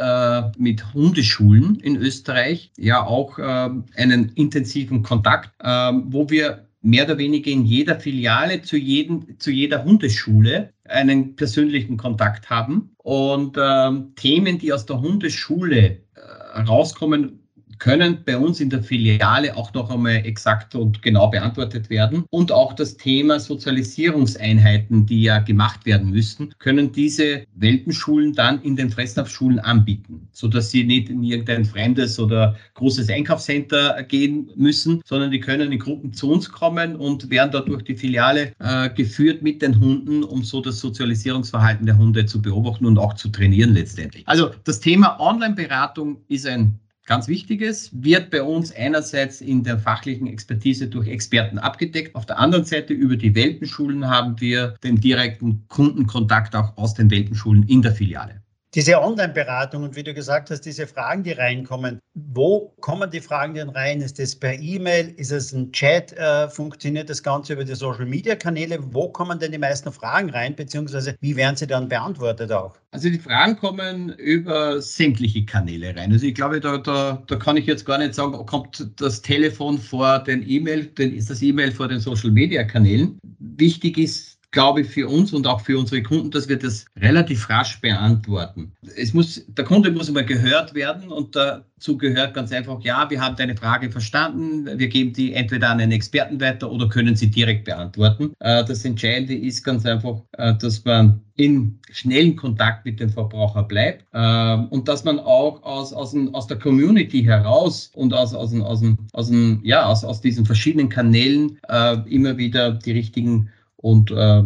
mit 0.59 0.95
Hundeschulen 0.95 1.77
in 1.77 1.97
Österreich 1.97 2.71
ja 2.77 3.05
auch 3.05 3.39
einen 3.39 4.31
intensiven 4.35 5.03
Kontakt, 5.03 5.51
wo 5.61 6.29
wir 6.31 6.67
mehr 6.83 7.05
oder 7.05 7.19
weniger 7.19 7.51
in 7.51 7.65
jeder 7.65 8.01
Filiale 8.01 8.63
zu, 8.63 8.77
jedem, 8.77 9.39
zu 9.39 9.51
jeder 9.51 9.85
Hundeschule 9.85 10.73
einen 10.85 11.37
persönlichen 11.37 11.97
Kontakt 11.97 12.49
haben. 12.49 12.91
Und 12.99 13.57
ähm, 13.61 14.15
Themen, 14.17 14.59
die 14.59 14.73
aus 14.73 14.87
der 14.87 15.01
Hundeschule 15.01 16.01
äh, 16.15 16.61
rauskommen, 16.61 17.40
können 17.81 18.19
bei 18.25 18.39
uns 18.39 18.61
in 18.61 18.71
der 18.71 18.83
Filiale 18.83 19.57
auch 19.57 19.73
noch 19.75 19.91
einmal 19.91 20.25
exakt 20.25 20.75
und 20.75 21.03
genau 21.03 21.29
beantwortet 21.29 21.91
werden. 21.91 22.25
Und 22.31 22.53
auch 22.53 22.75
das 22.75 22.97
Thema 22.97 23.41
Sozialisierungseinheiten, 23.41 25.07
die 25.07 25.23
ja 25.23 25.41
gemacht 25.41 25.85
werden 25.87 26.11
müssen, 26.11 26.55
können 26.59 26.93
diese 26.93 27.45
Welpenschulen 27.57 28.35
dann 28.35 28.63
in 28.63 28.77
den 28.77 28.91
Fressnapfschulen 28.91 29.59
anbieten, 29.59 30.29
sodass 30.31 30.71
sie 30.71 30.85
nicht 30.85 31.09
in 31.09 31.25
irgendein 31.25 31.65
fremdes 31.65 32.21
oder 32.21 32.55
großes 32.75 33.09
Einkaufscenter 33.09 34.03
gehen 34.05 34.51
müssen, 34.57 35.01
sondern 35.07 35.31
die 35.31 35.41
können 35.41 35.73
in 35.73 35.79
Gruppen 35.79 36.13
zu 36.13 36.31
uns 36.31 36.51
kommen 36.51 36.97
und 36.97 37.31
werden 37.31 37.51
dort 37.51 37.69
durch 37.69 37.83
die 37.83 37.97
Filiale 37.97 38.53
äh, 38.59 38.91
geführt 38.91 39.41
mit 39.43 39.63
den 39.63 39.81
Hunden, 39.81 40.23
um 40.23 40.45
so 40.45 40.61
das 40.61 40.81
Sozialisierungsverhalten 40.81 41.87
der 41.87 41.97
Hunde 41.97 42.27
zu 42.27 42.43
beobachten 42.43 42.85
und 42.85 42.99
auch 42.99 43.15
zu 43.15 43.31
trainieren 43.31 43.73
letztendlich. 43.73 44.29
Also 44.29 44.51
das 44.65 44.81
Thema 44.81 45.19
Online-Beratung 45.19 46.19
ist 46.29 46.47
ein 46.47 46.79
ganz 47.11 47.27
Wichtiges, 47.27 47.91
wird 47.93 48.31
bei 48.31 48.41
uns 48.41 48.73
einerseits 48.73 49.41
in 49.41 49.65
der 49.65 49.81
fachlichen 49.81 50.29
Expertise 50.29 50.87
durch 50.87 51.09
Experten 51.09 51.59
abgedeckt. 51.59 52.15
Auf 52.15 52.25
der 52.25 52.39
anderen 52.39 52.65
Seite 52.65 52.95
über 52.95 53.17
die 53.17 53.35
Welpenschulen 53.35 54.09
haben 54.09 54.41
wir 54.41 54.77
den 54.85 54.95
direkten 54.95 55.65
Kundenkontakt 55.67 56.55
auch 56.55 56.77
aus 56.77 56.95
den 56.95 57.11
Welpenschulen 57.11 57.65
in 57.65 57.83
der 57.83 57.91
Filiale. 57.91 58.40
Diese 58.77 59.03
Online-Beratung 59.03 59.83
und 59.83 59.97
wie 59.97 60.05
du 60.05 60.15
gesagt 60.15 60.49
hast, 60.51 60.61
diese 60.61 60.87
Fragen, 60.87 61.25
die 61.25 61.33
reinkommen, 61.33 61.99
wo 62.15 62.73
kommen 62.81 63.11
die 63.11 63.21
Fragen 63.21 63.55
denn 63.55 63.69
rein? 63.71 64.01
Ist 64.01 64.21
das 64.21 64.37
per 64.37 64.61
E-Mail? 64.61 65.13
Ist 65.17 65.33
es 65.33 65.53
ein 65.53 65.73
Chat? 65.73 66.13
Äh, 66.13 66.49
funktioniert 66.49 67.11
das 67.11 67.21
Ganze 67.21 67.55
über 67.55 67.65
die 67.65 67.75
Social-Media-Kanäle? 67.75 68.79
Wo 68.93 69.09
kommen 69.09 69.41
denn 69.41 69.51
die 69.51 69.59
meisten 69.59 69.91
Fragen 69.91 70.31
rein, 70.31 70.55
beziehungsweise 70.55 71.17
wie 71.21 71.35
werden 71.35 71.57
sie 71.57 71.67
dann 71.67 71.89
beantwortet 71.89 72.53
auch? 72.53 72.77
Also 72.93 73.11
die 73.11 73.19
Fragen 73.19 73.57
kommen 73.57 74.11
über 74.11 74.81
sämtliche 74.81 75.45
Kanäle 75.45 75.97
rein. 75.97 76.13
Also 76.13 76.27
ich 76.27 76.35
glaube, 76.37 76.61
da, 76.61 76.79
da, 76.79 77.21
da 77.27 77.37
kann 77.37 77.57
ich 77.57 77.67
jetzt 77.67 77.85
gar 77.85 77.99
nicht 77.99 78.15
sagen, 78.15 78.47
kommt 78.47 78.89
das 79.01 79.21
Telefon 79.21 79.79
vor 79.79 80.21
den 80.21 80.49
E-Mail, 80.49 80.93
ist 80.97 81.29
das 81.29 81.43
E-Mail 81.43 81.73
vor 81.73 81.89
den 81.89 81.99
Social-Media-Kanälen. 81.99 83.19
Wichtig 83.41 83.99
ist, 83.99 84.40
glaube 84.53 84.81
ich, 84.81 84.89
für 84.89 85.09
uns 85.09 85.33
und 85.33 85.47
auch 85.47 85.61
für 85.61 85.79
unsere 85.79 86.03
Kunden, 86.03 86.31
dass 86.31 86.49
wir 86.49 86.59
das 86.59 86.87
relativ 87.01 87.49
rasch 87.49 87.81
beantworten. 87.81 88.73
Es 88.97 89.15
muss, 89.15 89.45
der 89.47 89.65
Kunde 89.65 89.91
muss 89.93 90.09
immer 90.09 90.25
gehört 90.25 90.75
werden 90.75 91.09
und 91.09 91.37
dazu 91.37 91.97
gehört 91.97 92.35
ganz 92.35 92.51
einfach, 92.51 92.81
ja, 92.83 93.09
wir 93.09 93.21
haben 93.21 93.37
deine 93.37 93.57
Frage 93.57 93.91
verstanden, 93.91 94.67
wir 94.79 94.89
geben 94.89 95.13
die 95.13 95.35
entweder 95.35 95.71
an 95.71 95.81
einen 95.81 95.93
Experten 95.93 96.41
weiter 96.41 96.71
oder 96.71 96.89
können 96.89 97.15
sie 97.15 97.31
direkt 97.31 97.65
beantworten. 97.65 98.33
Äh, 98.41 98.65
das 98.65 98.85
Entscheidende 98.85 99.37
ist 99.37 99.63
ganz 99.63 99.87
einfach, 99.87 100.21
äh, 100.33 100.55
dass 100.57 100.85
man 100.85 101.21
in 101.37 101.79
schnellen 101.91 102.37
Kontakt 102.37 102.85
mit 102.85 103.01
dem 103.01 103.09
Verbraucher 103.09 103.63
bleibt 103.63 104.05
äh, 104.13 104.55
und 104.71 104.89
dass 104.89 105.05
man 105.05 105.21
auch 105.21 105.63
aus, 105.63 105.93
aus, 105.93 106.15
aus 106.33 106.47
der 106.49 106.59
Community 106.59 107.23
heraus 107.23 107.91
und 107.95 108.13
aus, 108.13 108.35
aus, 108.35 108.53
aus, 108.61 108.83
aus, 109.13 109.33
ja, 109.63 109.87
aus, 109.87 110.05
aus 110.05 110.21
diesen 110.21 110.45
verschiedenen 110.45 110.89
Kanälen 110.89 111.59
immer 112.07 112.37
wieder 112.37 112.73
die 112.73 112.93
richtigen 112.93 113.49
und 113.83 114.11
äh, 114.11 114.43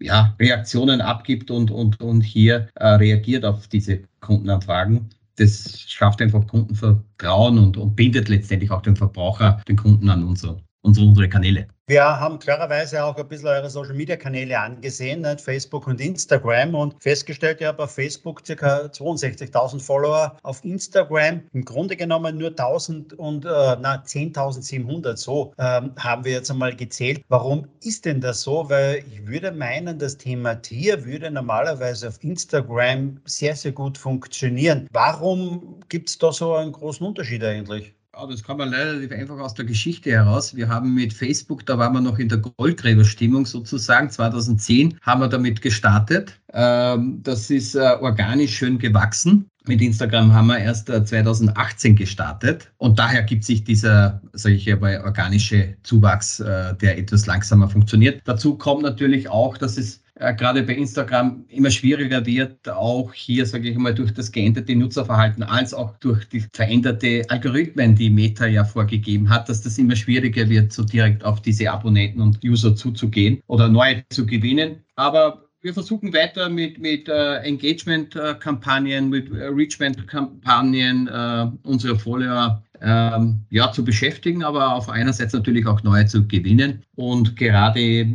ja, 0.00 0.34
Reaktionen 0.38 1.00
abgibt 1.00 1.50
und, 1.50 1.70
und, 1.70 2.00
und 2.00 2.20
hier 2.20 2.68
äh, 2.74 2.88
reagiert 2.88 3.44
auf 3.44 3.68
diese 3.68 4.02
Kundenanfragen. 4.20 5.10
Das 5.36 5.80
schafft 5.80 6.22
einfach 6.22 6.46
Kundenvertrauen 6.46 7.58
und, 7.58 7.76
und 7.76 7.96
bindet 7.96 8.28
letztendlich 8.28 8.70
auch 8.70 8.82
den 8.82 8.96
Verbraucher, 8.96 9.60
den 9.66 9.76
Kunden 9.76 10.08
an 10.08 10.24
unsere, 10.24 10.58
unsere, 10.82 11.06
unsere 11.06 11.28
Kanäle. 11.28 11.66
Wir 11.86 12.02
haben 12.02 12.38
klarerweise 12.38 13.04
auch 13.04 13.14
ein 13.16 13.28
bisschen 13.28 13.48
eure 13.48 13.68
Social-Media-Kanäle 13.68 14.58
angesehen, 14.58 15.20
nicht? 15.20 15.42
Facebook 15.42 15.86
und 15.86 16.00
Instagram 16.00 16.74
und 16.74 16.94
festgestellt, 17.02 17.60
ihr 17.60 17.68
habt 17.68 17.78
auf 17.78 17.90
Facebook 17.90 18.42
ca. 18.42 18.86
62.000 18.86 19.82
Follower, 19.82 20.34
auf 20.42 20.64
Instagram 20.64 21.42
im 21.52 21.62
Grunde 21.62 21.94
genommen 21.94 22.38
nur 22.38 22.48
1.000 22.48 23.12
und 23.16 23.44
äh, 23.44 23.48
10.700, 23.48 25.18
so 25.18 25.52
ähm, 25.58 25.92
haben 25.98 26.24
wir 26.24 26.32
jetzt 26.32 26.50
einmal 26.50 26.74
gezählt. 26.74 27.22
Warum 27.28 27.68
ist 27.82 28.06
denn 28.06 28.22
das 28.22 28.40
so? 28.40 28.70
Weil 28.70 29.04
ich 29.12 29.26
würde 29.26 29.52
meinen, 29.52 29.98
das 29.98 30.16
Thema 30.16 30.54
Tier 30.54 31.04
würde 31.04 31.30
normalerweise 31.30 32.08
auf 32.08 32.24
Instagram 32.24 33.20
sehr, 33.26 33.56
sehr 33.56 33.72
gut 33.72 33.98
funktionieren. 33.98 34.88
Warum 34.90 35.80
gibt 35.90 36.08
es 36.08 36.16
da 36.16 36.32
so 36.32 36.54
einen 36.54 36.72
großen 36.72 37.06
Unterschied 37.06 37.44
eigentlich? 37.44 37.94
Ja, 38.16 38.26
das 38.26 38.44
kann 38.44 38.58
man 38.58 38.72
relativ 38.72 39.10
einfach 39.10 39.38
aus 39.38 39.54
der 39.54 39.64
Geschichte 39.64 40.10
heraus. 40.10 40.54
Wir 40.54 40.68
haben 40.68 40.94
mit 40.94 41.12
Facebook, 41.12 41.66
da 41.66 41.78
waren 41.78 41.94
wir 41.94 42.00
noch 42.00 42.18
in 42.18 42.28
der 42.28 42.38
Goldgräberstimmung 42.38 43.44
sozusagen, 43.44 44.08
2010 44.08 44.98
haben 45.02 45.20
wir 45.20 45.28
damit 45.28 45.62
gestartet. 45.62 46.40
Ähm, 46.52 47.20
das 47.22 47.50
ist 47.50 47.74
äh, 47.74 47.96
organisch 48.00 48.56
schön 48.56 48.78
gewachsen. 48.78 49.48
Mit 49.66 49.80
Instagram 49.80 50.32
haben 50.32 50.46
wir 50.46 50.58
erst 50.58 50.86
2018 50.88 51.92
äh, 51.92 51.94
gestartet 51.94 52.72
und 52.76 52.98
daher 52.98 53.22
gibt 53.22 53.44
sich 53.44 53.64
dieser, 53.64 54.20
sage 54.32 54.54
ich 54.54 54.78
mal, 54.78 55.00
organische 55.04 55.76
Zuwachs, 55.82 56.38
äh, 56.38 56.74
der 56.76 56.98
etwas 56.98 57.26
langsamer 57.26 57.68
funktioniert. 57.68 58.20
Dazu 58.26 58.56
kommt 58.56 58.82
natürlich 58.82 59.28
auch, 59.28 59.58
dass 59.58 59.76
es 59.76 60.03
äh, 60.16 60.34
gerade 60.34 60.62
bei 60.62 60.74
Instagram 60.74 61.44
immer 61.48 61.70
schwieriger 61.70 62.24
wird, 62.24 62.68
auch 62.68 63.12
hier, 63.12 63.46
sage 63.46 63.68
ich 63.68 63.76
mal, 63.76 63.94
durch 63.94 64.12
das 64.14 64.30
geänderte 64.30 64.76
Nutzerverhalten 64.76 65.42
als 65.42 65.74
auch 65.74 65.96
durch 65.98 66.28
die 66.28 66.44
veränderte 66.52 67.24
Algorithmen, 67.28 67.96
die 67.96 68.10
Meta 68.10 68.46
ja 68.46 68.64
vorgegeben 68.64 69.28
hat, 69.28 69.48
dass 69.48 69.62
das 69.62 69.76
immer 69.78 69.96
schwieriger 69.96 70.48
wird, 70.48 70.72
so 70.72 70.84
direkt 70.84 71.24
auf 71.24 71.42
diese 71.42 71.70
Abonnenten 71.70 72.20
und 72.20 72.44
User 72.44 72.76
zuzugehen 72.76 73.40
oder 73.48 73.68
neue 73.68 74.04
zu 74.10 74.24
gewinnen. 74.24 74.84
Aber 74.94 75.44
wir 75.62 75.74
versuchen 75.74 76.12
weiter 76.12 76.48
mit, 76.48 76.78
mit 76.78 77.08
äh, 77.08 77.38
Engagement-Kampagnen, 77.38 79.08
mit 79.08 79.32
äh, 79.32 79.46
Reachment-Kampagnen 79.46 81.08
äh, 81.08 81.46
unsere 81.62 81.98
Follower 81.98 82.62
ähm, 82.82 83.40
ja, 83.50 83.72
zu 83.72 83.82
beschäftigen, 83.82 84.44
aber 84.44 84.74
auf 84.74 84.88
einerseits 84.90 85.32
natürlich 85.32 85.66
auch 85.66 85.82
neue 85.82 86.06
zu 86.06 86.28
gewinnen. 86.28 86.82
Und 86.96 87.36
gerade 87.36 88.14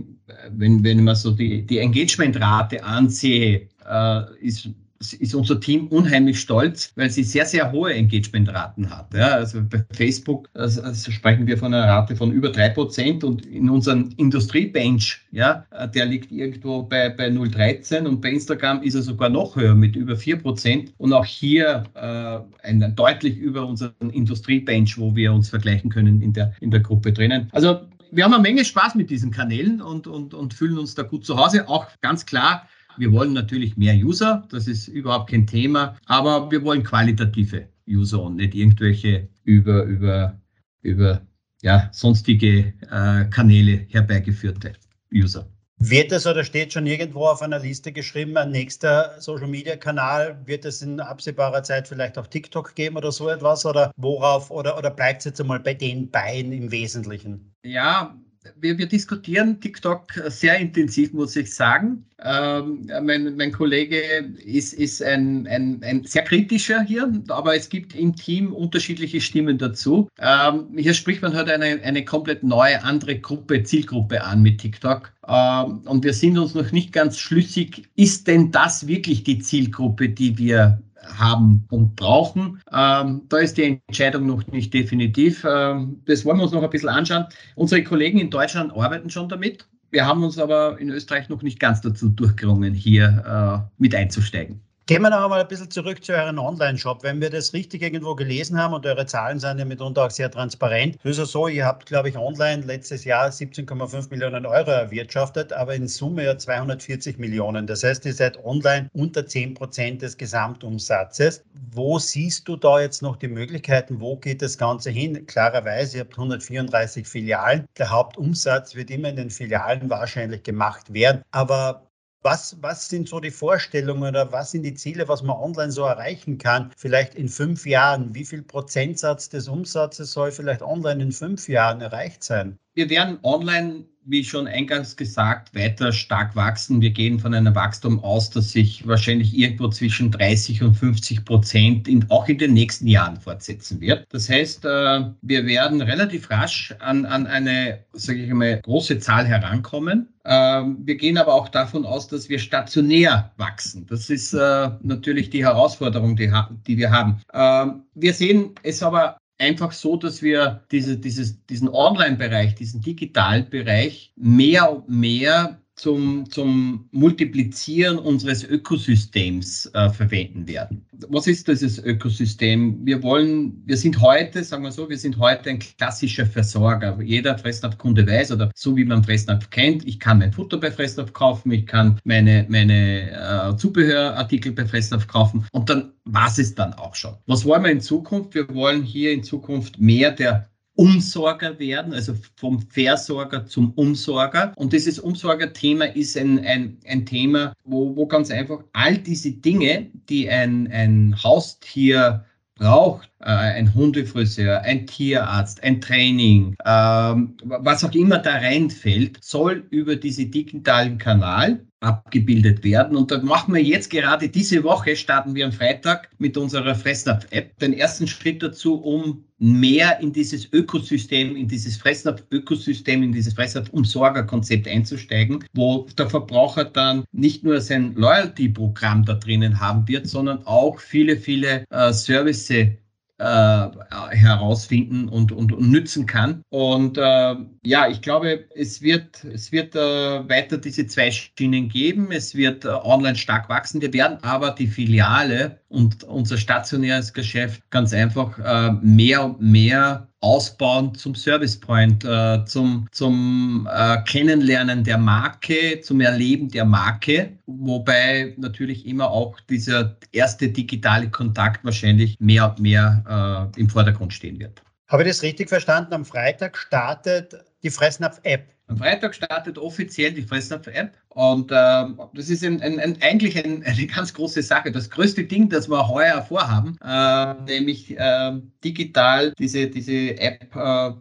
wenn, 0.52 0.84
wenn 0.84 1.04
man 1.04 1.16
so 1.16 1.32
die, 1.32 1.66
die 1.66 1.80
Engagement-Rate 1.80 2.84
ansehe, 2.84 3.68
äh, 3.90 4.22
ist 4.42 4.70
ist 5.00 5.34
unser 5.34 5.60
Team 5.60 5.88
unheimlich 5.88 6.40
stolz, 6.40 6.92
weil 6.96 7.10
sie 7.10 7.24
sehr, 7.24 7.46
sehr 7.46 7.72
hohe 7.72 7.94
Engagement-Raten 7.94 8.90
hat. 8.90 9.14
Ja, 9.14 9.30
also 9.30 9.62
bei 9.64 9.84
Facebook 9.92 10.50
also, 10.54 10.82
sprechen 10.94 11.48
wir 11.48 11.58
von 11.58 11.74
einer 11.74 11.88
Rate 11.88 12.16
von 12.16 12.32
über 12.32 12.50
drei 12.50 12.70
Prozent 12.70 13.24
und 13.24 13.46
in 13.46 13.70
unserem 13.70 14.10
Industriebench, 14.18 15.22
ja, 15.32 15.66
der 15.94 16.06
liegt 16.06 16.32
irgendwo 16.32 16.84
bei, 16.84 17.10
bei 17.10 17.28
0,13 17.28 18.06
und 18.06 18.22
bei 18.22 18.32
Instagram 18.32 18.82
ist 18.84 18.96
er 18.96 19.02
sogar 19.02 19.30
noch 19.30 19.56
höher 19.56 19.76
mit 19.76 19.96
über 19.96 20.16
vier 20.16 20.38
Prozent 20.38 20.94
und 20.98 21.14
auch 21.14 21.26
hier 21.26 21.84
äh, 21.94 22.68
ein, 22.68 22.94
deutlich 22.96 23.38
über 23.38 23.66
unseren 23.66 24.10
Industriebench, 24.12 24.98
wo 24.98 25.16
wir 25.16 25.32
uns 25.32 25.50
vergleichen 25.50 25.90
können 25.90 26.22
in 26.22 26.34
der, 26.34 26.54
in 26.60 26.72
der 26.72 26.82
Gruppe 26.82 27.14
drinnen. 27.14 27.48
Also 27.54 27.80
wir 28.12 28.24
haben 28.24 28.34
eine 28.34 28.42
Menge 28.42 28.66
Spaß 28.66 28.96
mit 28.96 29.10
diesen 29.10 29.32
Kanälen 29.32 29.82
und, 29.82 30.08
und, 30.08 30.34
und 30.34 30.54
fühlen 30.54 30.78
uns 30.78 30.96
da 30.96 31.04
gut 31.04 31.26
zu 31.26 31.38
Hause. 31.38 31.68
Auch 31.68 31.88
ganz 32.02 32.26
klar, 32.26 32.68
wir 32.98 33.12
wollen 33.12 33.34
natürlich 33.34 33.78
mehr 33.78 33.96
User, 33.96 34.48
das 34.50 34.68
ist 34.68 34.88
überhaupt 34.88 35.30
kein 35.30 35.48
Thema, 35.48 35.98
aber 36.06 36.52
wir 36.52 36.64
wollen 36.64 36.84
qualitative 36.84 37.70
User 37.88 38.22
und 38.22 38.36
nicht 38.36 38.56
irgendwelche 38.56 39.30
über, 39.44 39.84
über, 39.84 40.40
über 40.82 41.22
ja, 41.62 41.90
sonstige 41.92 42.74
äh, 42.92 43.26
Kanäle 43.30 43.86
herbeigeführte 43.90 44.74
User. 45.14 45.50
Wird 45.82 46.12
es 46.12 46.28
oder 46.28 46.44
steht 46.44 46.74
schon 46.74 46.86
irgendwo 46.86 47.26
auf 47.26 47.42
einer 47.42 47.60
Liste 47.60 47.94
geschrieben, 47.94 48.36
ein 48.36 48.52
nächster 48.52 49.16
Social-Media-Kanal? 49.22 50.42
Wird 50.46 50.66
es 50.66 50.82
in 50.82 51.00
absehbarer 51.00 51.64
Zeit 51.64 51.88
vielleicht 51.88 52.18
auf 52.18 52.28
TikTok 52.30 52.76
geben 52.76 52.98
oder 52.98 53.14
so 53.14 53.30
etwas? 53.30 53.66
Oder 53.66 53.94
worauf? 53.96 54.52
Oder, 54.52 54.78
oder 54.78 54.92
bleibt 54.92 55.20
es 55.20 55.26
jetzt 55.26 55.40
einmal 55.40 55.62
bei 55.62 55.74
den 55.74 56.12
beiden 56.12 56.52
im 56.52 56.70
Wesentlichen? 56.70 57.49
Ja, 57.64 58.16
wir, 58.62 58.78
wir, 58.78 58.88
diskutieren 58.88 59.60
TikTok 59.60 60.14
sehr 60.28 60.58
intensiv, 60.58 61.12
muss 61.14 61.36
ich 61.36 61.54
sagen. 61.54 62.06
Ähm, 62.24 62.90
mein, 63.04 63.36
mein, 63.36 63.52
Kollege 63.52 63.98
ist, 64.46 64.74
ist 64.74 65.04
ein, 65.04 65.46
ein, 65.48 65.82
ein, 65.84 66.04
sehr 66.06 66.24
kritischer 66.24 66.82
hier, 66.82 67.12
aber 67.28 67.56
es 67.56 67.70
gibt 67.70 67.96
im 67.96 68.16
Team 68.16 68.54
unterschiedliche 68.54 69.20
Stimmen 69.20 69.58
dazu. 69.58 70.08
Ähm, 70.20 70.68
hier 70.78 70.94
spricht 70.94 71.22
man 71.22 71.34
halt 71.34 71.50
eine, 71.50 71.82
eine 71.84 72.06
komplett 72.06 72.44
neue, 72.44 72.82
andere 72.84 73.20
Gruppe, 73.20 73.64
Zielgruppe 73.64 74.24
an 74.24 74.42
mit 74.42 74.60
TikTok. 74.60 75.12
Ähm, 75.28 75.82
und 75.86 76.04
wir 76.04 76.14
sind 76.14 76.38
uns 76.38 76.56
noch 76.56 76.72
nicht 76.72 76.94
ganz 76.94 77.20
schlüssig, 77.20 77.90
ist 77.96 78.28
denn 78.28 78.52
das 78.52 78.88
wirklich 78.88 79.24
die 79.24 79.40
Zielgruppe, 79.40 80.10
die 80.10 80.38
wir 80.38 80.82
haben 81.18 81.66
und 81.70 81.96
brauchen. 81.96 82.62
Ähm, 82.72 83.22
da 83.30 83.38
ist 83.38 83.58
die 83.58 83.82
Entscheidung 83.88 84.28
noch 84.28 84.46
nicht 84.48 84.74
definitiv. 84.74 85.46
Ähm, 85.48 86.02
das 86.06 86.26
wollen 86.26 86.38
wir 86.38 86.44
uns 86.44 86.52
noch 86.52 86.64
ein 86.64 86.70
bisschen 86.70 86.90
anschauen. 86.90 87.26
Unsere 87.56 87.84
Kollegen 87.84 88.20
in 88.20 88.30
Deutschland 88.30 88.72
arbeiten 88.74 89.10
schon 89.10 89.30
damit. 89.30 89.68
Wir 89.92 90.06
haben 90.06 90.24
uns 90.24 90.38
aber 90.38 90.80
in 90.80 90.90
Österreich 90.90 91.30
noch 91.30 91.42
nicht 91.42 91.60
ganz 91.60 91.82
dazu 91.82 92.10
durchgerungen, 92.10 92.74
hier 92.74 93.68
äh, 93.68 93.82
mit 93.82 93.96
einzusteigen. 93.96 94.62
Gehen 94.90 95.04
wir 95.04 95.12
noch 95.12 95.24
einmal 95.24 95.42
ein 95.42 95.48
bisschen 95.48 95.70
zurück 95.70 96.04
zu 96.04 96.14
euren 96.14 96.40
Online-Shop. 96.40 97.04
Wenn 97.04 97.22
wir 97.22 97.30
das 97.30 97.54
richtig 97.54 97.84
irgendwo 97.84 98.16
gelesen 98.16 98.58
haben 98.58 98.74
und 98.74 98.88
eure 98.88 99.06
Zahlen 99.06 99.40
sind 99.40 99.60
ja 99.60 99.66
mitunter 99.66 100.06
auch 100.06 100.10
sehr 100.10 100.32
transparent, 100.32 100.98
ist 101.04 101.20
es 101.20 101.32
so, 101.32 101.48
ihr 101.48 101.64
habt, 101.64 101.86
glaube 101.86 102.10
ich, 102.10 102.18
online 102.18 102.64
letztes 102.64 103.06
Jahr 103.06 103.28
17,5 103.28 104.10
Millionen 104.10 104.48
Euro 104.48 104.72
erwirtschaftet, 104.72 105.54
aber 105.54 105.76
in 105.76 105.88
Summe 105.88 106.26
ja 106.26 106.40
240 106.40 107.20
Millionen. 107.20 107.68
Das 107.68 107.84
heißt, 107.84 108.04
ihr 108.08 108.16
seid 108.16 108.44
online 108.44 108.90
unter 108.94 109.28
10 109.28 109.54
Prozent 109.54 110.02
des 110.02 110.18
Gesamtumsatzes. 110.18 111.44
Wo 111.72 112.00
siehst 112.00 112.48
du 112.48 112.56
da 112.56 112.80
jetzt 112.80 113.04
noch 113.04 113.18
die 113.18 113.28
Möglichkeiten? 113.28 114.02
Wo 114.02 114.16
geht 114.16 114.42
das 114.42 114.58
Ganze 114.58 114.90
hin? 114.90 115.28
Klarerweise, 115.28 115.98
ihr 115.98 116.02
habt 116.02 116.18
134 116.18 117.08
Filialen. 117.08 117.68
Der 117.78 117.92
Hauptumsatz 117.92 118.74
wird 118.74 118.90
immer 118.90 119.10
in 119.10 119.18
den 119.18 119.30
Filialen 119.30 119.88
wahrscheinlich 119.88 120.42
gemacht 120.42 120.92
werden. 120.92 121.22
Aber 121.30 121.89
was, 122.22 122.58
was 122.62 122.90
sind 122.90 123.08
so 123.08 123.20
die 123.20 123.32
Vorstellungen 123.32 124.04
oder 124.04 124.32
was 124.32 124.52
sind 124.52 124.64
die 124.64 124.74
Ziele, 124.74 125.08
was 125.08 125.24
man 125.24 125.38
online 125.38 125.72
so 125.72 125.84
erreichen 125.84 126.38
kann? 126.38 126.72
Vielleicht 126.76 127.16
in 127.16 127.30
fünf 127.30 127.66
Jahren. 127.66 128.14
Wie 128.14 128.26
viel 128.26 128.42
Prozentsatz 128.42 129.30
des 129.30 129.48
Umsatzes 129.48 130.12
soll 130.12 130.32
vielleicht 130.32 130.62
online 130.62 131.02
in 131.04 131.12
fünf 131.12 131.48
Jahren 131.48 131.82
erreicht 131.82 132.24
sein? 132.24 132.60
Wir 132.74 132.90
werden 132.90 133.20
online 133.24 133.86
wie 134.10 134.24
schon 134.24 134.48
eingangs 134.48 134.96
gesagt, 134.96 135.56
weiter 135.56 135.92
stark 135.92 136.36
wachsen. 136.36 136.82
Wir 136.82 136.90
gehen 136.90 137.20
von 137.20 137.34
einem 137.34 137.54
Wachstum 137.54 138.04
aus, 138.04 138.30
das 138.30 138.52
sich 138.52 138.88
wahrscheinlich 138.88 139.38
irgendwo 139.38 139.68
zwischen 139.68 140.12
30 140.12 140.64
und 140.64 140.74
50 140.76 141.26
Prozent 141.26 141.88
in, 141.88 142.06
auch 142.10 142.28
in 142.28 142.38
den 142.38 142.54
nächsten 142.54 142.88
Jahren 142.88 143.18
fortsetzen 143.18 143.80
wird. 143.80 144.06
Das 144.10 144.30
heißt, 144.30 144.66
äh, 144.66 145.02
wir 145.22 145.46
werden 145.46 145.82
relativ 145.82 146.30
rasch 146.30 146.74
an, 146.80 147.06
an 147.06 147.28
eine, 147.28 147.80
sage 147.94 148.24
ich 148.24 148.34
mal, 148.34 148.60
große 148.62 149.00
Zahl 149.00 149.26
herankommen. 149.28 150.10
Ähm, 150.26 150.78
wir 150.84 150.96
gehen 150.96 151.18
aber 151.18 151.34
auch 151.34 151.50
davon 151.50 151.86
aus, 151.86 152.08
dass 152.08 152.30
wir 152.30 152.40
stationär 152.40 153.32
wachsen. 153.38 153.86
Das 153.88 154.10
ist 154.10 154.34
äh, 154.34 154.70
natürlich 154.82 155.30
die 155.30 155.46
Herausforderung, 155.46 156.16
die, 156.16 156.32
die 156.68 156.78
wir 156.78 156.92
haben. 156.92 157.22
Ähm, 157.34 157.84
wir 157.96 158.14
sehen 158.14 158.56
es 158.64 158.84
aber 158.84 159.18
einfach 159.40 159.72
so, 159.72 159.96
dass 159.96 160.22
wir 160.22 160.64
diese, 160.72 160.98
dieses, 160.98 161.46
diesen 161.48 161.70
Online-Bereich, 161.70 162.56
diesen 162.56 162.82
digitalen 162.82 163.50
Bereich 163.50 164.14
mehr 164.16 164.72
und 164.72 164.90
mehr 164.90 165.62
zum, 165.80 166.30
zum 166.30 166.90
Multiplizieren 166.92 167.98
unseres 167.98 168.44
Ökosystems 168.44 169.72
äh, 169.74 169.90
verwenden 169.90 170.48
werden. 170.48 170.86
Was 171.08 171.28
ist 171.28 171.48
dieses 171.48 171.80
Ökosystem? 171.80 172.86
Wir 172.86 173.02
wollen, 173.02 173.64
wir 173.66 173.78
sind 173.78 174.02
heute, 174.02 174.44
sagen 174.44 174.64
wir 174.64 174.74
so, 174.74 174.90
wir 174.90 174.98
sind 174.98 175.18
heute 175.18 175.52
ein 175.52 175.60
klassischer 175.60 176.26
Versorger. 176.26 177.02
Jeder 177.02 177.38
Fressnapf-Kunde 177.38 178.06
weiß 178.06 178.34
oder 178.34 178.52
so 178.56 178.76
wie 178.76 178.84
man 178.84 179.04
Fressnapf 179.04 179.50
kennt, 179.50 179.88
ich 179.88 180.00
kann 180.00 180.20
mein 180.20 180.34
Futter 180.34 180.58
bei 180.58 180.70
Fressnapf 180.70 181.14
kaufen, 181.14 181.52
ich 181.52 181.66
kann 181.66 181.98
meine, 182.04 182.46
meine 182.50 183.12
äh, 183.12 183.56
Zubehörartikel 183.56 184.52
bei 184.52 184.66
Fressnapf 184.66 185.08
kaufen 185.08 185.48
und 185.54 185.70
dann 185.70 185.94
war 186.04 186.28
es 186.28 186.56
dann 186.56 186.74
auch 186.74 186.96
schon. 186.96 187.16
Was 187.28 187.46
wollen 187.46 187.64
wir 187.64 187.72
in 187.72 187.82
Zukunft? 187.82 188.34
Wir 188.34 188.54
wollen 188.54 188.84
hier 188.84 189.14
in 189.14 189.24
Zukunft 189.24 189.80
mehr 189.80 190.12
der 190.12 190.49
Umsorger 190.80 191.60
werden, 191.60 191.94
also 191.94 192.14
vom 192.38 192.62
Versorger 192.62 193.46
zum 193.46 193.72
Umsorger. 193.74 194.54
Und 194.56 194.72
dieses 194.72 194.98
Umsorgerthema 194.98 195.84
ist 195.84 196.16
ein, 196.16 196.40
ein, 196.46 196.78
ein 196.88 197.06
Thema, 197.06 197.52
wo, 197.66 197.94
wo 197.98 198.08
ganz 198.08 198.32
einfach 198.32 198.64
all 198.72 198.98
diese 198.98 199.32
Dinge, 199.32 199.88
die 200.08 200.30
ein, 200.30 200.72
ein 200.72 201.22
Haustier 201.22 202.24
braucht, 202.56 203.10
äh, 203.20 203.26
ein 203.26 203.74
Hundefriseur, 203.76 204.62
ein 204.62 204.88
Tierarzt, 204.88 205.62
ein 205.64 205.82
Training, 205.82 206.56
ähm, 206.66 207.36
was 207.44 207.84
auch 207.84 207.94
immer 207.94 208.20
da 208.20 208.36
reinfällt, 208.36 209.22
soll 209.22 209.66
über 209.72 209.98
diesen 209.98 210.32
digitalen 210.32 210.98
Kanal 210.98 211.60
abgebildet 211.82 212.64
werden. 212.64 212.96
Und 212.96 213.12
da 213.12 213.18
machen 213.20 213.54
wir 213.54 213.62
jetzt 213.62 213.90
gerade 213.90 214.30
diese 214.30 214.64
Woche, 214.64 214.96
starten 214.96 215.36
wir 215.36 215.46
am 215.46 215.52
Freitag 215.52 216.10
mit 216.20 216.38
unserer 216.38 216.74
Fressnapf-App 216.74 217.60
den 217.60 217.74
ersten 217.74 218.08
Schritt 218.08 218.42
dazu, 218.42 218.76
um 218.76 219.26
mehr 219.40 220.00
in 220.02 220.12
dieses 220.12 220.52
Ökosystem, 220.52 221.36
in 221.36 221.48
dieses 221.48 221.78
Fressnapf-Ökosystem, 221.78 223.02
in 223.02 223.14
dieses 223.14 223.34
Fressnapf-Umsorger-Konzept 223.34 224.68
einzusteigen, 224.68 225.44
wo 225.54 225.88
der 225.98 226.10
Verbraucher 226.10 226.66
dann 226.66 227.06
nicht 227.12 227.44
nur 227.44 227.62
sein 227.62 227.96
Loyalty-Programm 227.96 229.06
da 229.06 229.14
drinnen 229.14 229.60
haben 229.60 229.88
wird, 229.88 230.08
sondern 230.08 230.46
auch 230.46 230.80
viele, 230.80 231.18
viele 231.18 231.64
äh, 231.70 231.94
Services 231.94 232.72
äh, 233.20 234.16
herausfinden 234.16 235.10
und, 235.10 235.32
und, 235.32 235.52
und, 235.52 235.70
nützen 235.70 236.06
kann. 236.06 236.42
Und 236.50 236.98
äh, 236.98 237.36
ja, 237.64 237.88
ich 237.88 238.02
glaube, 238.02 238.46
es 238.56 238.82
wird, 238.82 239.24
es 239.26 239.52
wird 239.52 239.76
äh, 239.76 240.30
weiter 240.30 240.58
diese 240.58 240.88
zwei 240.88 241.12
Schienen 241.12 241.70
geben. 241.70 242.12
Es 242.12 242.34
wird 242.34 242.66
äh, 242.66 242.70
online 242.70 243.16
stark 243.16 243.50
wachsen. 243.50 243.82
Wir 243.82 243.94
werden 243.94 244.18
aber 244.22 244.52
die 244.52 244.68
Filiale 244.68 245.60
und 245.68 246.04
unser 246.06 246.38
stationäres 246.38 247.14
Geschäft 247.14 247.62
ganz 247.70 247.94
einfach 247.94 248.40
äh, 248.40 248.72
mehr 248.82 249.26
und 249.26 249.42
mehr 249.42 250.08
ausbauen 250.22 250.94
zum 250.96 251.16
Service 251.16 251.60
Point, 251.60 252.04
äh, 252.04 252.44
zum, 252.46 252.88
zum 252.92 253.70
äh, 253.72 253.98
Kennenlernen 254.04 254.84
der 254.84 254.98
Marke, 254.98 255.80
zum 255.82 256.02
Erleben 256.02 256.50
der 256.50 256.66
Marke, 256.66 257.38
wobei 257.46 258.34
natürlich 258.38 258.86
immer 258.86 259.10
auch 259.10 259.40
dieser 259.42 259.98
erste 260.12 260.50
digitale 260.50 261.10
Kontakt 261.10 261.64
wahrscheinlich 261.64 262.20
mehr 262.20 262.50
und 262.50 262.60
mehr 262.60 263.50
äh, 263.56 263.60
im 263.60 263.70
Vordergrund 263.70 264.14
stehen 264.14 264.40
wird. 264.40 264.62
Habe 264.90 265.04
ich 265.04 265.10
das 265.10 265.22
richtig 265.22 265.50
verstanden? 265.50 265.94
Am 265.94 266.06
Freitag 266.06 266.58
startet 266.58 267.36
die 267.64 267.70
Fressnapf-App. 267.70 268.48
Am 268.70 268.78
Freitag 268.78 269.16
startet 269.16 269.58
offiziell 269.58 270.14
die 270.14 270.22
Fressnapf-App 270.22 270.94
und 271.10 271.52
äh, 271.52 271.86
das 272.14 272.30
ist 272.30 272.46
ein, 272.46 272.62
ein, 272.62 272.80
ein, 272.80 272.98
eigentlich 273.02 273.44
ein, 273.44 273.64
eine 273.66 273.88
ganz 273.88 274.14
große 274.14 274.44
Sache. 274.44 274.72
Das 274.72 274.90
größte 274.90 275.24
Ding, 275.24 275.50
das 275.50 275.68
wir 275.68 275.88
heuer 275.88 276.22
vorhaben, 276.22 276.78
äh, 276.86 277.34
nämlich 277.52 277.98
äh, 277.98 278.40
digital 278.64 279.34
diese, 279.40 279.68
diese 279.68 280.20
App 280.20 280.56
äh, 280.56 280.92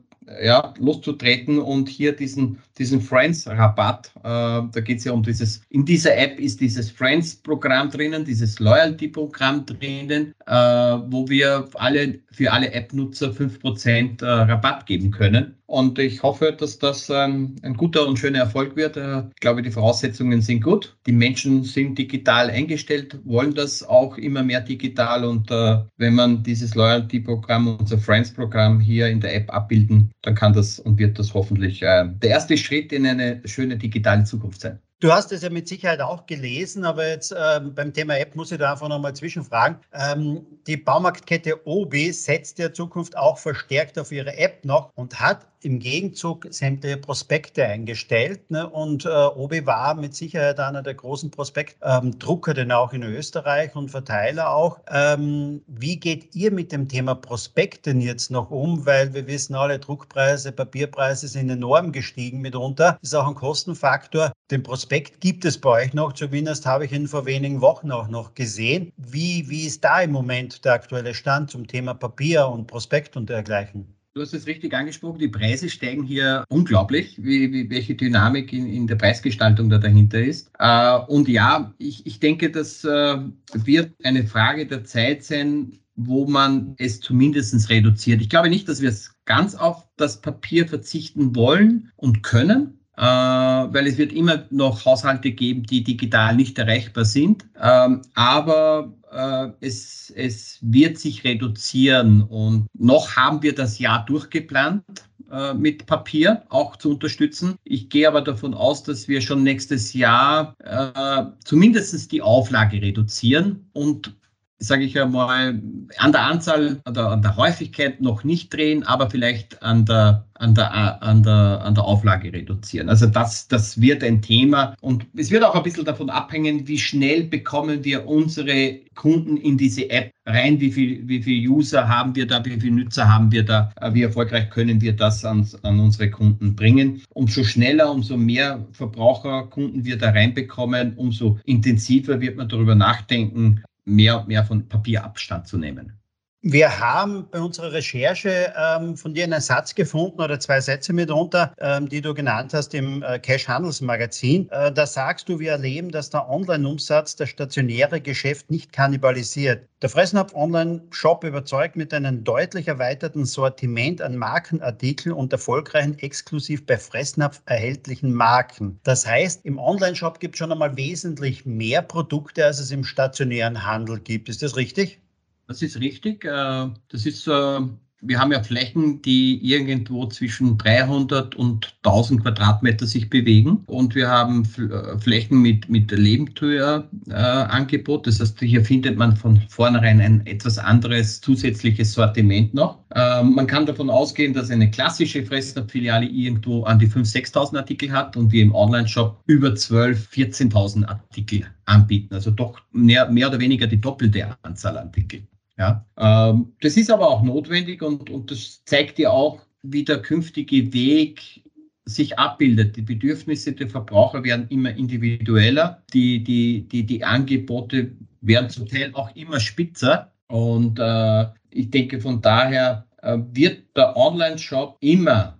ja, 0.42 0.74
loszutreten 0.78 1.58
und 1.58 1.88
hier 1.88 2.14
diesen, 2.14 2.58
diesen 2.78 3.00
Friends-Rabatt, 3.00 4.12
äh, 4.16 4.20
da 4.22 4.80
geht 4.82 4.98
es 4.98 5.04
ja 5.04 5.12
um 5.12 5.22
dieses, 5.22 5.62
in 5.70 5.84
dieser 5.84 6.16
App 6.16 6.38
ist 6.38 6.60
dieses 6.60 6.90
Friends-Programm 6.90 7.90
drinnen, 7.90 8.24
dieses 8.24 8.58
Loyalty-Programm 8.58 9.66
drinnen, 9.66 10.34
äh, 10.46 10.52
wo 10.52 11.28
wir 11.28 11.68
alle, 11.74 12.18
für 12.30 12.52
alle 12.52 12.72
App-Nutzer 12.72 13.30
5% 13.30 14.22
äh, 14.22 14.26
Rabatt 14.26 14.86
geben 14.86 15.10
können. 15.10 15.57
Und 15.68 15.98
ich 15.98 16.22
hoffe, 16.22 16.56
dass 16.58 16.78
das 16.78 17.10
ähm, 17.10 17.56
ein 17.62 17.74
guter 17.74 18.08
und 18.08 18.18
schöner 18.18 18.38
Erfolg 18.38 18.74
wird. 18.74 18.96
Äh, 18.96 19.24
ich 19.34 19.40
glaube, 19.40 19.60
die 19.60 19.70
Voraussetzungen 19.70 20.40
sind 20.40 20.62
gut. 20.62 20.96
Die 21.06 21.12
Menschen 21.12 21.62
sind 21.62 21.98
digital 21.98 22.48
eingestellt, 22.48 23.18
wollen 23.24 23.52
das 23.52 23.82
auch 23.82 24.16
immer 24.16 24.42
mehr 24.42 24.62
digital. 24.62 25.26
Und 25.26 25.50
äh, 25.50 25.80
wenn 25.98 26.14
man 26.14 26.42
dieses 26.42 26.74
Loyalty-Programm, 26.74 27.76
unser 27.78 27.98
Friends-Programm 27.98 28.80
hier 28.80 29.08
in 29.08 29.20
der 29.20 29.34
App 29.34 29.52
abbilden, 29.52 30.10
dann 30.22 30.34
kann 30.34 30.54
das 30.54 30.80
und 30.80 30.98
wird 30.98 31.18
das 31.18 31.34
hoffentlich 31.34 31.82
äh, 31.82 32.08
der 32.22 32.30
erste 32.30 32.56
Schritt 32.56 32.90
in 32.90 33.04
eine 33.04 33.42
schöne 33.44 33.76
digitale 33.76 34.24
Zukunft 34.24 34.62
sein. 34.62 34.80
Du 35.00 35.12
hast 35.12 35.30
es 35.30 35.42
ja 35.42 35.50
mit 35.50 35.68
Sicherheit 35.68 36.00
auch 36.00 36.26
gelesen, 36.26 36.84
aber 36.84 37.06
jetzt 37.06 37.32
ähm, 37.38 37.72
beim 37.72 37.92
Thema 37.92 38.18
App 38.18 38.34
muss 38.34 38.50
ich 38.50 38.58
da 38.58 38.72
einfach 38.72 38.88
nochmal 38.88 39.14
zwischenfragen. 39.14 39.78
Ähm, 39.92 40.44
die 40.66 40.76
Baumarktkette 40.76 41.64
Obi 41.68 42.10
setzt 42.10 42.58
ja 42.58 42.72
Zukunft 42.72 43.16
auch 43.16 43.38
verstärkt 43.38 43.96
auf 43.96 44.10
ihre 44.10 44.36
App 44.36 44.64
noch 44.64 44.90
und 44.96 45.20
hat 45.20 45.46
im 45.62 45.78
Gegenzug 45.78 46.46
sämtliche 46.50 46.96
Prospekte 46.96 47.64
eingestellt. 47.64 48.50
Ne? 48.50 48.68
Und 48.68 49.04
äh, 49.04 49.08
Obi 49.08 49.66
war 49.66 49.94
mit 49.94 50.14
Sicherheit 50.14 50.60
einer 50.60 50.82
der 50.82 50.94
großen 50.94 51.30
Prospektdrucker, 51.30 52.50
ähm, 52.52 52.56
denn 52.56 52.72
auch 52.72 52.92
in 52.92 53.02
Österreich 53.02 53.74
und 53.74 53.90
Verteiler 53.90 54.50
auch. 54.50 54.80
Ähm, 54.90 55.62
wie 55.66 55.96
geht 55.96 56.34
ihr 56.34 56.52
mit 56.52 56.72
dem 56.72 56.88
Thema 56.88 57.14
Prospekten 57.14 58.00
jetzt 58.00 58.30
noch 58.30 58.50
um? 58.50 58.86
Weil 58.86 59.14
wir 59.14 59.26
wissen 59.26 59.54
alle, 59.54 59.78
Druckpreise, 59.78 60.52
Papierpreise 60.52 61.28
sind 61.28 61.50
enorm 61.50 61.92
gestiegen 61.92 62.40
mitunter. 62.40 62.98
Ist 63.02 63.14
auch 63.14 63.26
ein 63.26 63.34
Kostenfaktor. 63.34 64.32
Den 64.50 64.62
Prospekt 64.62 65.20
gibt 65.20 65.44
es 65.44 65.58
bei 65.58 65.84
euch 65.84 65.94
noch. 65.94 66.12
Zumindest 66.12 66.66
habe 66.66 66.84
ich 66.84 66.92
ihn 66.92 67.08
vor 67.08 67.26
wenigen 67.26 67.60
Wochen 67.60 67.90
auch 67.90 68.08
noch 68.08 68.34
gesehen. 68.34 68.92
Wie, 68.96 69.48
wie 69.48 69.66
ist 69.66 69.84
da 69.84 70.00
im 70.00 70.12
Moment 70.12 70.64
der 70.64 70.74
aktuelle 70.74 71.14
Stand 71.14 71.50
zum 71.50 71.66
Thema 71.66 71.94
Papier 71.94 72.48
und 72.48 72.66
Prospekt 72.66 73.16
und 73.16 73.28
dergleichen? 73.28 73.97
Du 74.14 74.22
hast 74.22 74.32
es 74.34 74.46
richtig 74.46 74.74
angesprochen, 74.74 75.18
die 75.18 75.28
Preise 75.28 75.68
steigen 75.68 76.02
hier 76.02 76.44
unglaublich, 76.48 77.22
wie, 77.22 77.52
wie 77.52 77.70
welche 77.70 77.94
Dynamik 77.94 78.52
in, 78.52 78.66
in, 78.66 78.86
der 78.86 78.96
Preisgestaltung 78.96 79.68
da 79.68 79.78
dahinter 79.78 80.20
ist. 80.20 80.50
Äh, 80.58 80.98
und 81.06 81.28
ja, 81.28 81.72
ich, 81.78 82.06
ich 82.06 82.18
denke, 82.18 82.50
das 82.50 82.84
äh, 82.84 83.18
wird 83.54 83.92
eine 84.02 84.26
Frage 84.26 84.66
der 84.66 84.84
Zeit 84.84 85.24
sein, 85.24 85.78
wo 85.94 86.26
man 86.26 86.74
es 86.78 87.00
zumindest 87.00 87.68
reduziert. 87.70 88.20
Ich 88.20 88.30
glaube 88.30 88.48
nicht, 88.48 88.68
dass 88.68 88.80
wir 88.80 88.88
es 88.88 89.14
ganz 89.24 89.54
auf 89.54 89.86
das 89.96 90.20
Papier 90.20 90.66
verzichten 90.66 91.36
wollen 91.36 91.92
und 91.96 92.22
können, 92.22 92.80
äh, 92.96 93.02
weil 93.02 93.86
es 93.86 93.98
wird 93.98 94.12
immer 94.12 94.46
noch 94.50 94.84
Haushalte 94.84 95.32
geben, 95.32 95.64
die 95.64 95.84
digital 95.84 96.34
nicht 96.34 96.58
erreichbar 96.58 97.04
sind. 97.04 97.46
Ähm, 97.60 98.02
aber 98.14 98.97
äh, 99.12 99.48
es, 99.60 100.12
es 100.14 100.58
wird 100.62 100.98
sich 100.98 101.24
reduzieren 101.24 102.22
und 102.22 102.66
noch 102.74 103.16
haben 103.16 103.42
wir 103.42 103.54
das 103.54 103.78
Jahr 103.78 104.04
durchgeplant 104.06 104.84
äh, 105.30 105.54
mit 105.54 105.86
Papier 105.86 106.42
auch 106.48 106.76
zu 106.76 106.90
unterstützen. 106.90 107.56
Ich 107.64 107.90
gehe 107.90 108.08
aber 108.08 108.22
davon 108.22 108.54
aus, 108.54 108.82
dass 108.82 109.08
wir 109.08 109.20
schon 109.20 109.42
nächstes 109.42 109.92
Jahr 109.92 110.54
äh, 110.64 111.24
zumindest 111.44 112.10
die 112.12 112.22
Auflage 112.22 112.80
reduzieren 112.80 113.68
und 113.72 114.14
sage 114.58 114.84
ich 114.84 115.00
einmal, 115.00 115.60
an 115.98 116.12
der 116.12 116.22
Anzahl, 116.22 116.80
an 116.84 116.94
der, 116.94 117.06
an 117.06 117.22
der 117.22 117.36
Häufigkeit 117.36 118.00
noch 118.00 118.24
nicht 118.24 118.52
drehen, 118.52 118.82
aber 118.82 119.08
vielleicht 119.08 119.62
an 119.62 119.84
der, 119.84 120.24
an 120.34 120.54
der, 120.54 121.02
an 121.02 121.22
der, 121.22 121.62
an 121.64 121.74
der 121.74 121.84
Auflage 121.84 122.32
reduzieren. 122.32 122.88
Also 122.88 123.06
das, 123.06 123.48
das 123.48 123.80
wird 123.80 124.02
ein 124.02 124.20
Thema 124.20 124.74
und 124.80 125.06
es 125.16 125.30
wird 125.30 125.44
auch 125.44 125.54
ein 125.54 125.62
bisschen 125.62 125.84
davon 125.84 126.10
abhängen, 126.10 126.66
wie 126.66 126.78
schnell 126.78 127.24
bekommen 127.24 127.84
wir 127.84 128.06
unsere 128.06 128.80
Kunden 128.94 129.36
in 129.36 129.56
diese 129.56 129.88
App 129.90 130.10
rein, 130.26 130.60
wie 130.60 130.72
viel, 130.72 131.06
wie 131.06 131.22
viel 131.22 131.48
User 131.48 131.88
haben 131.88 132.14
wir 132.16 132.26
da, 132.26 132.44
wie 132.44 132.60
viele 132.60 132.74
Nutzer 132.74 133.08
haben 133.08 133.30
wir 133.30 133.44
da, 133.44 133.72
wie 133.92 134.02
erfolgreich 134.02 134.50
können 134.50 134.80
wir 134.80 134.92
das 134.92 135.24
an, 135.24 135.48
an 135.62 135.80
unsere 135.80 136.10
Kunden 136.10 136.56
bringen. 136.56 137.02
Umso 137.14 137.44
schneller, 137.44 137.90
umso 137.90 138.16
mehr 138.16 138.66
Verbraucherkunden 138.72 139.84
wir 139.84 139.96
da 139.98 140.10
reinbekommen, 140.10 140.94
umso 140.96 141.38
intensiver 141.44 142.20
wird 142.20 142.36
man 142.36 142.48
darüber 142.48 142.74
nachdenken, 142.74 143.62
mehr 143.88 144.20
und 144.20 144.28
mehr 144.28 144.44
von 144.44 144.68
Papier 144.68 145.04
Abstand 145.04 145.46
zu 145.46 145.58
nehmen. 145.58 145.98
Wir 146.42 146.78
haben 146.78 147.28
bei 147.32 147.40
unserer 147.40 147.72
Recherche 147.72 148.54
ähm, 148.56 148.96
von 148.96 149.12
dir 149.12 149.24
einen 149.24 149.40
Satz 149.40 149.74
gefunden 149.74 150.20
oder 150.20 150.38
zwei 150.38 150.60
Sätze 150.60 150.92
mitunter, 150.92 151.52
ähm, 151.58 151.88
die 151.88 152.00
du 152.00 152.14
genannt 152.14 152.54
hast 152.54 152.74
im 152.74 153.02
äh, 153.02 153.18
Cash 153.18 153.48
Handelsmagazin. 153.48 154.48
Äh, 154.50 154.70
da 154.70 154.86
sagst 154.86 155.28
du, 155.28 155.40
wir 155.40 155.50
erleben, 155.50 155.90
dass 155.90 156.10
der 156.10 156.30
Online-Umsatz 156.30 157.16
das 157.16 157.30
stationäre 157.30 158.00
Geschäft 158.00 158.52
nicht 158.52 158.72
kannibalisiert. 158.72 159.68
Der 159.82 159.88
Fressnapf 159.88 160.32
Online-Shop 160.32 161.24
überzeugt 161.24 161.74
mit 161.74 161.92
einem 161.92 162.22
deutlich 162.22 162.68
erweiterten 162.68 163.24
Sortiment 163.24 164.00
an 164.00 164.16
Markenartikeln 164.16 165.16
und 165.16 165.32
erfolgreichen 165.32 165.98
exklusiv 165.98 166.64
bei 166.66 166.78
Fressnapf 166.78 167.42
erhältlichen 167.46 168.14
Marken. 168.14 168.78
Das 168.84 169.04
heißt, 169.04 169.44
im 169.44 169.58
Online-Shop 169.58 170.20
gibt 170.20 170.36
es 170.36 170.38
schon 170.38 170.52
einmal 170.52 170.76
wesentlich 170.76 171.46
mehr 171.46 171.82
Produkte, 171.82 172.44
als 172.44 172.60
es 172.60 172.70
im 172.70 172.84
stationären 172.84 173.66
Handel 173.66 173.98
gibt. 173.98 174.28
Ist 174.28 174.42
das 174.44 174.54
richtig? 174.54 175.00
Das 175.48 175.62
ist 175.62 175.80
richtig. 175.80 176.24
Äh, 176.26 176.68
das 176.90 177.06
ist, 177.06 177.26
äh, 177.26 177.60
wir 178.00 178.18
haben 178.18 178.32
ja 178.32 178.42
Flächen, 178.42 179.00
die 179.00 179.42
irgendwo 179.42 180.04
zwischen 180.04 180.58
300 180.58 181.36
und 181.36 181.74
1000 181.84 182.22
Quadratmeter 182.22 182.86
sich 182.86 183.08
bewegen. 183.08 183.62
Und 183.64 183.94
wir 183.94 184.08
haben 184.08 184.46
äh, 184.58 184.98
Flächen 184.98 185.40
mit, 185.40 185.70
mit 185.70 185.90
Lebendtürer-Angebot. 185.90 188.06
Das 188.06 188.20
heißt, 188.20 188.40
hier 188.40 188.62
findet 188.62 188.98
man 188.98 189.16
von 189.16 189.40
vornherein 189.48 190.02
ein 190.02 190.26
etwas 190.26 190.58
anderes 190.58 191.22
zusätzliches 191.22 191.94
Sortiment 191.94 192.52
noch. 192.52 192.80
Man 192.94 193.46
kann 193.46 193.66
davon 193.66 193.90
ausgehen, 193.90 194.32
dass 194.34 194.50
eine 194.50 194.70
klassische 194.70 195.24
Fressnapf-Filiale 195.24 196.06
irgendwo 196.06 196.64
an 196.64 196.78
die 196.78 196.88
5.000, 196.88 197.32
6.000 197.32 197.56
Artikel 197.58 197.92
hat 197.92 198.16
und 198.16 198.32
wir 198.32 198.42
im 198.42 198.54
Online-Shop 198.54 199.20
über 199.26 199.48
12.000, 199.48 200.50
14.000 200.50 200.86
Artikel 200.86 201.44
anbieten. 201.66 202.14
Also 202.14 202.30
doch 202.30 202.58
mehr, 202.72 203.10
mehr 203.10 203.28
oder 203.28 203.40
weniger 203.40 203.66
die 203.66 203.80
doppelte 203.80 204.36
Anzahl 204.42 204.78
Artikel. 204.78 205.22
Ja, 205.58 205.84
ähm, 205.98 206.52
das 206.60 206.76
ist 206.76 206.90
aber 206.90 207.08
auch 207.08 207.22
notwendig 207.22 207.82
und, 207.82 208.10
und 208.10 208.30
das 208.30 208.64
zeigt 208.64 208.98
ja 208.98 209.10
auch, 209.10 209.40
wie 209.62 209.84
der 209.84 210.00
künftige 210.00 210.72
Weg 210.72 211.42
sich 211.84 212.18
abbildet. 212.18 212.76
Die 212.76 212.82
Bedürfnisse 212.82 213.52
der 213.52 213.68
Verbraucher 213.68 214.22
werden 214.22 214.46
immer 214.50 214.70
individueller, 214.70 215.82
die, 215.92 216.22
die, 216.22 216.68
die, 216.68 216.86
die 216.86 217.04
Angebote 217.04 217.92
werden 218.20 218.50
zum 218.50 218.68
Teil 218.68 218.94
auch 218.94 219.14
immer 219.16 219.40
spitzer. 219.40 220.12
Und 220.28 220.78
äh, 220.78 221.26
Ich 221.50 221.70
denke, 221.70 222.00
von 222.00 222.20
daher 222.20 222.86
äh, 223.02 223.18
wird 223.32 223.76
der 223.76 223.96
Online-Shop 223.96 224.76
immer 224.80 225.38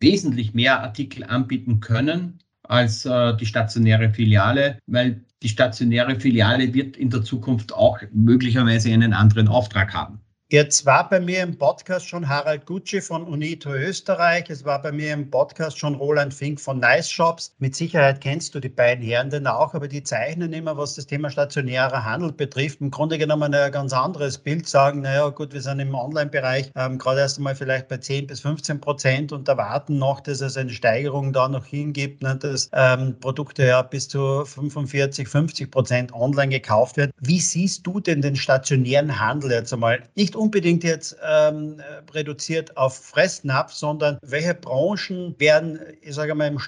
wesentlich 0.00 0.54
mehr 0.54 0.80
Artikel 0.80 1.24
anbieten 1.24 1.80
können 1.80 2.38
als 2.62 3.04
äh, 3.04 3.36
die 3.36 3.46
stationäre 3.46 4.10
Filiale, 4.10 4.78
weil 4.86 5.24
die 5.44 5.50
stationäre 5.50 6.18
Filiale 6.18 6.72
wird 6.72 6.96
in 6.96 7.10
der 7.10 7.22
Zukunft 7.22 7.74
auch 7.74 7.98
möglicherweise 8.12 8.90
einen 8.90 9.12
anderen 9.12 9.46
Auftrag 9.46 9.92
haben. 9.92 10.23
Jetzt 10.50 10.84
war 10.84 11.08
bei 11.08 11.20
mir 11.20 11.42
im 11.42 11.56
Podcast 11.56 12.06
schon 12.06 12.28
Harald 12.28 12.66
Gucci 12.66 13.00
von 13.00 13.24
Unito 13.24 13.72
Österreich. 13.72 14.50
Es 14.50 14.62
war 14.62 14.82
bei 14.82 14.92
mir 14.92 15.14
im 15.14 15.30
Podcast 15.30 15.78
schon 15.78 15.94
Roland 15.94 16.34
Fink 16.34 16.60
von 16.60 16.78
Nice 16.80 17.10
Shops. 17.10 17.54
Mit 17.60 17.74
Sicherheit 17.74 18.20
kennst 18.20 18.54
du 18.54 18.60
die 18.60 18.68
beiden 18.68 19.02
Herren 19.02 19.30
denn 19.30 19.46
auch, 19.46 19.72
aber 19.72 19.88
die 19.88 20.02
zeichnen 20.02 20.52
immer, 20.52 20.76
was 20.76 20.96
das 20.96 21.06
Thema 21.06 21.30
stationärer 21.30 22.04
Handel 22.04 22.30
betrifft, 22.30 22.82
im 22.82 22.90
Grunde 22.90 23.16
genommen 23.16 23.54
ein 23.54 23.72
ganz 23.72 23.94
anderes 23.94 24.36
Bild. 24.36 24.68
Sagen, 24.68 25.00
naja, 25.00 25.30
gut, 25.30 25.54
wir 25.54 25.62
sind 25.62 25.80
im 25.80 25.94
Online-Bereich 25.94 26.70
ähm, 26.76 26.98
gerade 26.98 27.20
erst 27.20 27.38
einmal 27.38 27.56
vielleicht 27.56 27.88
bei 27.88 27.96
10 27.96 28.26
bis 28.26 28.40
15 28.40 28.82
Prozent 28.82 29.32
und 29.32 29.48
erwarten 29.48 29.96
noch, 29.96 30.20
dass 30.20 30.42
es 30.42 30.58
eine 30.58 30.70
Steigerung 30.70 31.32
da 31.32 31.48
noch 31.48 31.64
hingibt, 31.64 32.22
ne, 32.22 32.36
dass 32.36 32.68
ähm, 32.74 33.16
Produkte 33.18 33.64
ja 33.64 33.80
bis 33.80 34.08
zu 34.08 34.44
45, 34.44 35.26
50 35.26 35.70
Prozent 35.70 36.12
online 36.12 36.50
gekauft 36.50 36.98
werden. 36.98 37.12
Wie 37.18 37.40
siehst 37.40 37.86
du 37.86 37.98
denn 37.98 38.20
den 38.20 38.36
stationären 38.36 39.18
Handel 39.18 39.50
jetzt 39.50 39.72
einmal? 39.72 40.02
Nicht 40.14 40.33
unbedingt 40.36 40.84
jetzt 40.84 41.16
ähm, 41.22 41.80
reduziert 42.12 42.76
auf 42.76 42.96
Fressnapf, 42.96 43.72
sondern 43.72 44.18
welche 44.22 44.54
Branchen 44.54 45.34
werden, 45.38 45.80
ich 46.00 46.14
sage 46.14 46.34
mal, 46.34 46.46
im, 46.46 46.58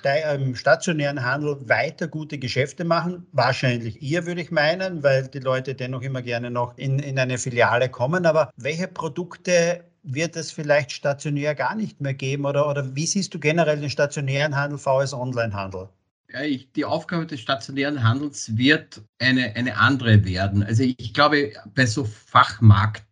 im, 0.41 0.57
stationären 0.57 1.25
Handel 1.25 1.57
weiter 1.69 2.09
gute 2.09 2.39
Geschäfte 2.39 2.85
machen? 2.85 3.27
Wahrscheinlich 3.33 4.01
ihr, 4.03 4.27
würde 4.27 4.41
ich 4.41 4.51
meinen, 4.51 5.03
weil 5.03 5.29
die 5.29 5.41
Leute 5.41 5.75
dennoch 5.75 6.03
immer 6.03 6.23
gerne 6.23 6.51
noch 6.51 6.77
in, 6.77 6.99
in 6.99 7.19
eine 7.19 7.39
Filiale 7.39 7.89
kommen. 7.89 8.27
Aber 8.27 8.51
welche 8.57 8.89
Produkte 8.89 9.85
wird 10.03 10.37
es 10.37 10.53
vielleicht 10.53 10.93
stationär 10.93 11.55
gar 11.55 11.75
nicht 11.75 12.01
mehr 12.01 12.15
geben? 12.15 12.47
Oder, 12.47 12.69
oder 12.69 12.95
wie 12.95 13.07
siehst 13.07 13.35
du 13.35 13.39
generell 13.39 13.81
den 13.81 13.91
stationären 13.91 14.57
Handel 14.57 14.79
vs. 14.79 15.13
Onlinehandel? 15.13 15.89
Ja, 16.33 16.43
ich, 16.43 16.71
die 16.73 16.85
Aufgabe 16.85 17.27
des 17.27 17.41
stationären 17.41 18.03
Handels 18.03 18.57
wird 18.57 19.03
eine, 19.19 19.55
eine 19.55 19.77
andere 19.77 20.25
werden. 20.25 20.63
Also 20.63 20.83
ich 20.83 21.15
glaube, 21.15 21.53
bei 21.75 21.87
so 21.87 22.05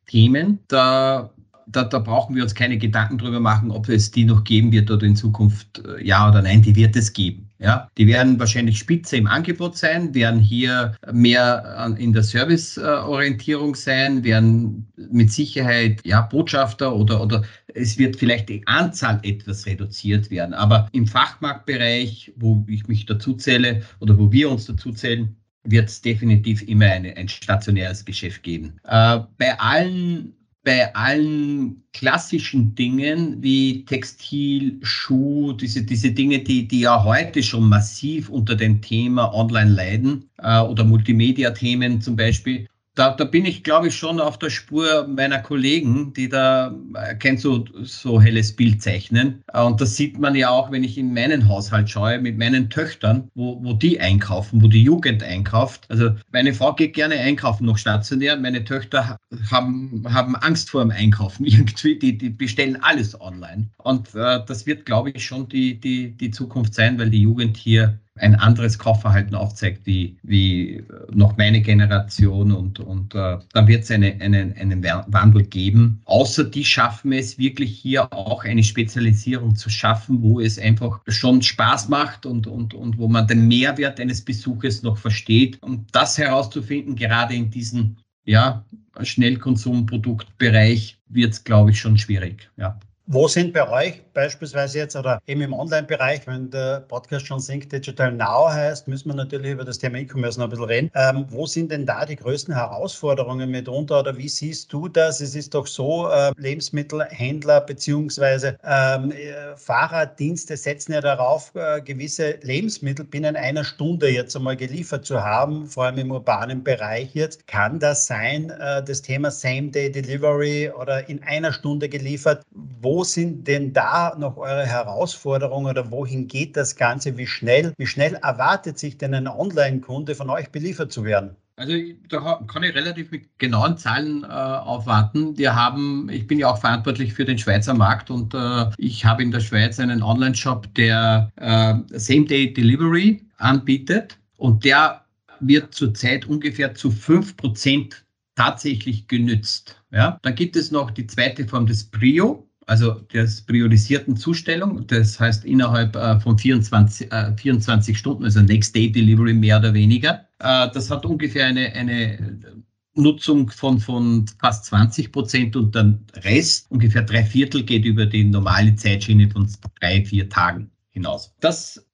Fachmarktthemen, 0.05 0.59
da, 0.69 1.31
da, 1.67 1.85
da 1.85 1.99
brauchen 1.99 2.37
wir 2.37 2.43
uns 2.43 2.55
keine 2.55 2.79
Gedanken 2.79 3.19
drüber 3.19 3.41
machen, 3.41 3.71
ob 3.71 3.89
es 3.89 4.11
die 4.11 4.25
noch 4.25 4.45
geben 4.45 4.73
wird 4.73 4.91
oder 4.91 5.07
in 5.07 5.17
Zukunft 5.17 5.83
äh, 5.85 6.05
ja 6.05 6.29
oder 6.29 6.43
nein, 6.43 6.63
die 6.63 6.77
wird 6.77 6.97
es 6.97 7.13
geben. 7.13 7.49
Ja, 7.61 7.89
die 7.97 8.07
werden 8.07 8.39
wahrscheinlich 8.39 8.79
spitze 8.79 9.17
im 9.17 9.27
Angebot 9.27 9.79
sein, 9.79 10.13
werden 10.13 10.41
hier 10.41 10.97
mehr 11.13 11.95
in 11.97 12.13
der 12.13 12.23
Serviceorientierung 12.23 13.75
sein, 13.75 14.23
werden 14.23 14.87
mit 15.11 15.33
Sicherheit 15.33 16.01
ja 16.05 16.21
Botschafter 16.23 16.95
oder, 16.95 17.23
oder 17.23 17.43
es 17.69 17.97
wird 17.97 18.17
vielleicht 18.17 18.51
die 18.51 18.67
Anzahl 18.67 19.19
etwas 19.23 19.65
reduziert 19.65 20.31
werden. 20.31 20.53
Aber 20.53 20.89
im 20.93 21.07
Fachmarktbereich, 21.07 22.33
wo 22.37 22.63
ich 22.69 22.87
mich 22.87 23.07
dazu 23.07 23.35
zähle 23.35 23.83
oder 24.01 24.19
wo 24.19 24.31
wir 24.31 24.51
uns 24.51 24.67
dazu 24.67 24.93
zählen, 24.93 25.35
wird 25.65 25.89
es 25.89 26.01
definitiv 26.01 26.63
immer 26.63 26.87
eine, 26.87 27.17
ein 27.17 27.29
stationäres 27.29 28.05
Geschäft 28.05 28.43
geben. 28.43 28.75
Äh, 28.85 29.21
bei 29.39 29.59
allen 29.59 30.35
bei 30.65 30.95
allen 30.95 31.83
klassischen 31.93 32.75
Dingen 32.75 33.43
wie 33.43 33.85
Textil, 33.85 34.79
Schuh, 34.83 35.53
diese, 35.53 35.83
diese 35.83 36.11
Dinge, 36.11 36.39
die, 36.39 36.67
die 36.67 36.81
ja 36.81 37.05
heute 37.05 37.43
schon 37.43 37.69
massiv 37.69 38.31
unter 38.31 38.57
dem 38.57 38.81
Thema 38.81 39.33
Online 39.35 39.71
leiden 39.71 40.31
äh, 40.39 40.61
oder 40.61 40.85
Multimedia-Themen 40.85 42.01
zum 42.01 42.17
Beispiel, 42.17 42.67
da, 42.95 43.11
da 43.11 43.25
bin 43.25 43.45
ich, 43.45 43.65
glaube 43.65 43.89
ich, 43.89 43.97
schon 43.97 44.21
auf 44.21 44.39
der 44.39 44.51
Spur 44.51 45.07
meiner 45.09 45.41
Kollegen, 45.41 46.13
die 46.13 46.29
da, 46.29 46.75
äh, 46.95 47.17
kennt 47.17 47.41
so, 47.41 47.65
so 47.83 48.21
helles 48.21 48.55
Bild 48.55 48.83
zeichnen. 48.83 49.43
Äh, 49.53 49.63
und 49.63 49.81
das 49.81 49.97
sieht 49.97 50.19
man 50.19 50.37
ja 50.37 50.51
auch, 50.51 50.71
wenn 50.71 50.85
ich 50.85 50.97
in 50.97 51.13
meinen 51.13 51.49
Haushalt 51.49 51.91
schaue, 51.91 52.21
mit 52.21 52.39
meinen 52.39 52.71
Töchtern, 52.71 53.31
wo, 53.35 53.63
wo 53.65 53.73
die 53.73 53.99
einkaufen, 53.99 54.63
wo 54.63 54.69
die 54.69 54.85
Jugend 54.85 55.25
einkauft. 55.25 55.87
Also 55.89 56.11
meine 56.31 56.55
Frau 56.55 56.73
geht 56.73 56.95
gerne 56.95 57.17
einkaufen, 57.17 57.67
noch 57.67 57.79
stationär. 57.79 58.37
Meine 58.37 58.65
Töchter 58.65 59.19
haben, 59.51 60.05
haben 60.09 60.37
Angst 60.37 60.71
vor 60.71 60.83
dem 60.83 60.93
Einkaufen 60.93 61.45
irgendwie. 61.47 61.99
Die, 61.99 62.17
die 62.17 62.31
bestellen 62.31 62.79
alles 62.81 63.21
online. 63.21 63.71
Und 63.79 64.15
äh, 64.15 64.41
das 64.47 64.67
wird, 64.67 64.87
glaube 64.87 65.11
ich, 65.11 65.25
schon 65.25 65.49
die, 65.49 65.81
die, 65.81 66.17
die 66.17 66.31
Zukunft 66.31 66.75
sein, 66.75 66.99
weil 66.99 67.11
die 67.11 67.23
Jugend 67.23 67.57
hier 67.57 67.99
ein 68.17 68.37
anderes 68.37 68.79
Kaufverhalten 68.79 69.35
aufzeigt, 69.35 69.87
wie, 69.87 70.17
wie 70.23 70.85
noch 71.13 71.37
meine 71.37 71.61
Generation 71.61 72.53
und, 72.53 72.79
und 72.79 73.13
äh, 73.15 73.39
da 73.53 73.67
wird 73.67 73.83
es 73.83 73.91
eine, 73.91 74.15
eine, 74.21 74.55
einen 74.57 74.85
Wandel 74.85 75.43
geben. 75.43 76.01
Außer 76.05 76.45
die 76.45 76.65
schaffen 76.65 77.13
es 77.13 77.39
wirklich 77.39 77.77
hier 77.77 78.13
auch 78.13 78.45
eine 78.45 78.63
Spezialisierung 78.63 79.57
zu 79.57 79.69
schaffen, 79.69 80.23
wo 80.23 80.39
es 80.39 80.61
einfach 80.61 81.01
schon 81.09 81.43
Spaß 81.43 81.89
macht 81.89 82.25
und, 82.25 82.47
und, 82.47 82.73
und 82.73 82.99
wo 82.99 83.09
man 83.09 83.27
den 83.27 83.49
Mehrwert 83.49 83.99
eines 83.99 84.25
Besuches 84.25 84.85
noch 84.85 84.97
versteht. 84.97 85.61
Und 85.61 85.93
das 85.93 86.17
herauszufinden, 86.17 86.95
gerade 86.95 87.35
in 87.35 87.51
diesem 87.51 87.97
ja, 88.25 88.65
Schnellkonsumproduktbereich, 89.03 90.99
wird 91.09 91.33
es, 91.33 91.43
glaube 91.43 91.73
ich, 91.73 91.81
schon 91.81 91.99
schwierig. 91.99 92.49
Ja. 92.57 92.79
Wo 93.07 93.29
sind 93.29 93.53
bei 93.53 93.69
euch 93.69 94.03
beispielsweise 94.15 94.79
jetzt 94.79 94.97
oder 94.97 95.21
eben 95.27 95.43
im 95.43 95.53
Online-Bereich, 95.53 96.27
wenn 96.27 96.49
der 96.49 96.81
Podcast 96.89 97.27
schon 97.27 97.39
Sync 97.39 97.69
Digital 97.69 98.11
Now 98.11 98.49
heißt, 98.51 98.89
müssen 98.89 99.11
wir 99.11 99.15
natürlich 99.15 99.53
über 99.53 99.65
das 99.65 99.79
Thema 99.79 99.99
E-Commerce 99.99 100.39
noch 100.39 100.47
ein 100.47 100.51
bisschen 100.51 100.65
reden. 100.65 100.91
Ähm, 100.95 101.27
wo 101.29 101.45
sind 101.45 101.71
denn 101.71 101.85
da 101.85 102.07
die 102.07 102.17
größten 102.17 102.55
Herausforderungen 102.55 103.51
mitunter 103.51 104.01
oder 104.01 104.17
wie 104.17 104.29
siehst 104.29 104.73
du 104.73 104.89
das? 104.89 105.21
Es 105.21 105.35
ist 105.35 105.53
doch 105.53 105.67
so, 105.67 106.09
äh, 106.09 106.33
Lebensmittelhändler 106.39 107.61
beziehungsweise 107.61 108.57
ähm, 108.65 109.11
äh, 109.11 109.55
Fahrraddienste 109.55 110.57
setzen 110.57 110.95
ja 110.95 111.03
darauf, 111.03 111.53
äh, 111.57 111.83
gewisse 111.83 112.39
Lebensmittel 112.41 113.05
binnen 113.05 113.37
einer 113.37 113.65
Stunde 113.65 114.09
jetzt 114.09 114.35
einmal 114.35 114.57
geliefert 114.57 115.05
zu 115.05 115.23
haben, 115.23 115.67
vor 115.67 115.85
allem 115.85 115.99
im 115.99 116.11
urbanen 116.11 116.65
Bereich 116.65 117.15
jetzt. 117.15 117.47
Kann 117.49 117.79
das 117.79 118.07
sein, 118.07 118.49
äh, 118.49 118.83
das 118.83 119.03
Thema 119.03 119.31
Same-Day-Delivery 119.31 120.71
oder 120.71 121.07
in 121.07 121.23
einer 121.23 121.53
Stunde 121.53 121.91
geliefert? 121.91 122.43
Wo 122.81 122.94
wo 122.95 123.03
sind 123.03 123.49
denn 123.49 123.73
da 123.73 124.15
noch 124.17 124.37
eure 124.37 124.67
Herausforderungen 124.67 125.67
oder 125.67 125.91
wohin 125.91 126.29
geht 126.29 126.57
das 126.57 126.77
Ganze? 126.77 127.17
Wie 127.19 127.27
schnell, 127.27 127.75
wie 127.77 127.89
schnell 127.89 128.15
erwartet 128.23 128.79
sich 128.79 128.99
denn 128.99 129.15
ein 129.15 129.27
Online-Kunde 129.27 130.15
von 130.15 130.31
euch 130.31 130.53
beliefert 130.53 130.93
zu 130.93 131.03
werden? 131.03 131.35
Also 131.57 131.73
da 132.09 132.41
kann 132.47 132.63
ich 132.63 132.73
relativ 132.73 133.11
mit 133.11 133.37
genauen 133.41 133.77
Zahlen 133.79 134.23
äh, 134.23 134.27
aufwarten. 134.29 135.37
Wir 135.37 135.57
haben, 135.57 136.09
ich 136.09 136.29
bin 136.29 136.39
ja 136.39 136.49
auch 136.49 136.59
verantwortlich 136.59 137.15
für 137.15 137.25
den 137.25 137.37
Schweizer 137.37 137.75
Markt 137.75 138.13
und 138.13 138.33
äh, 138.33 138.67
ich 138.79 139.05
habe 139.05 139.25
in 139.25 139.33
der 139.33 139.41
Schweiz 139.41 139.81
einen 139.81 140.01
Online-Shop, 140.01 140.73
der 140.77 141.33
äh, 141.35 141.75
Same-Day-Delivery 141.99 143.25
anbietet 143.39 144.19
und 144.37 144.65
der 144.65 145.05
wird 145.41 145.75
zurzeit 145.75 146.27
ungefähr 146.27 146.77
zu 146.77 146.91
5% 146.91 147.93
tatsächlich 148.37 149.09
genützt. 149.09 149.83
Ja? 149.91 150.17
Dann 150.23 150.37
gibt 150.37 150.55
es 150.55 150.71
noch 150.71 150.93
die 150.93 151.09
zweite 151.09 151.47
Form 151.49 151.67
des 151.67 151.85
Brio 151.85 152.44
also 152.67 152.93
der 153.13 153.29
priorisierten 153.47 154.17
Zustellung, 154.17 154.87
das 154.87 155.19
heißt 155.19 155.45
innerhalb 155.45 155.97
äh, 155.97 156.19
von 156.21 156.39
24, 156.39 157.13
äh, 157.13 157.37
24 157.37 157.99
Stunden, 157.99 158.25
also 158.25 158.41
Next 158.41 158.75
Day 158.75 158.91
Delivery 158.91 159.35
mehr 159.35 159.59
oder 159.59 159.75
weniger. 159.75 160.27
Äh, 160.39 160.69
das 160.73 160.91
hat 160.91 161.05
ungefähr 161.05 161.47
eine, 161.47 161.73
eine 161.73 162.65
Nutzung 162.95 163.51
von, 163.51 163.79
von 163.79 164.27
fast 164.41 164.67
20 164.67 165.13
Prozent 165.13 165.57
und 165.57 165.75
der 165.75 165.99
Rest, 166.23 166.71
ungefähr 166.71 167.03
drei 167.03 167.25
Viertel, 167.25 167.65
geht 167.65 167.85
über 167.85 168.07
die 168.07 168.25
normale 168.25 168.75
Zeitschiene 168.77 169.29
von 169.29 169.49
drei, 169.81 170.05
vier 170.05 170.29
Tagen 170.29 170.71
hinaus. 170.91 171.35
Das 171.41 171.85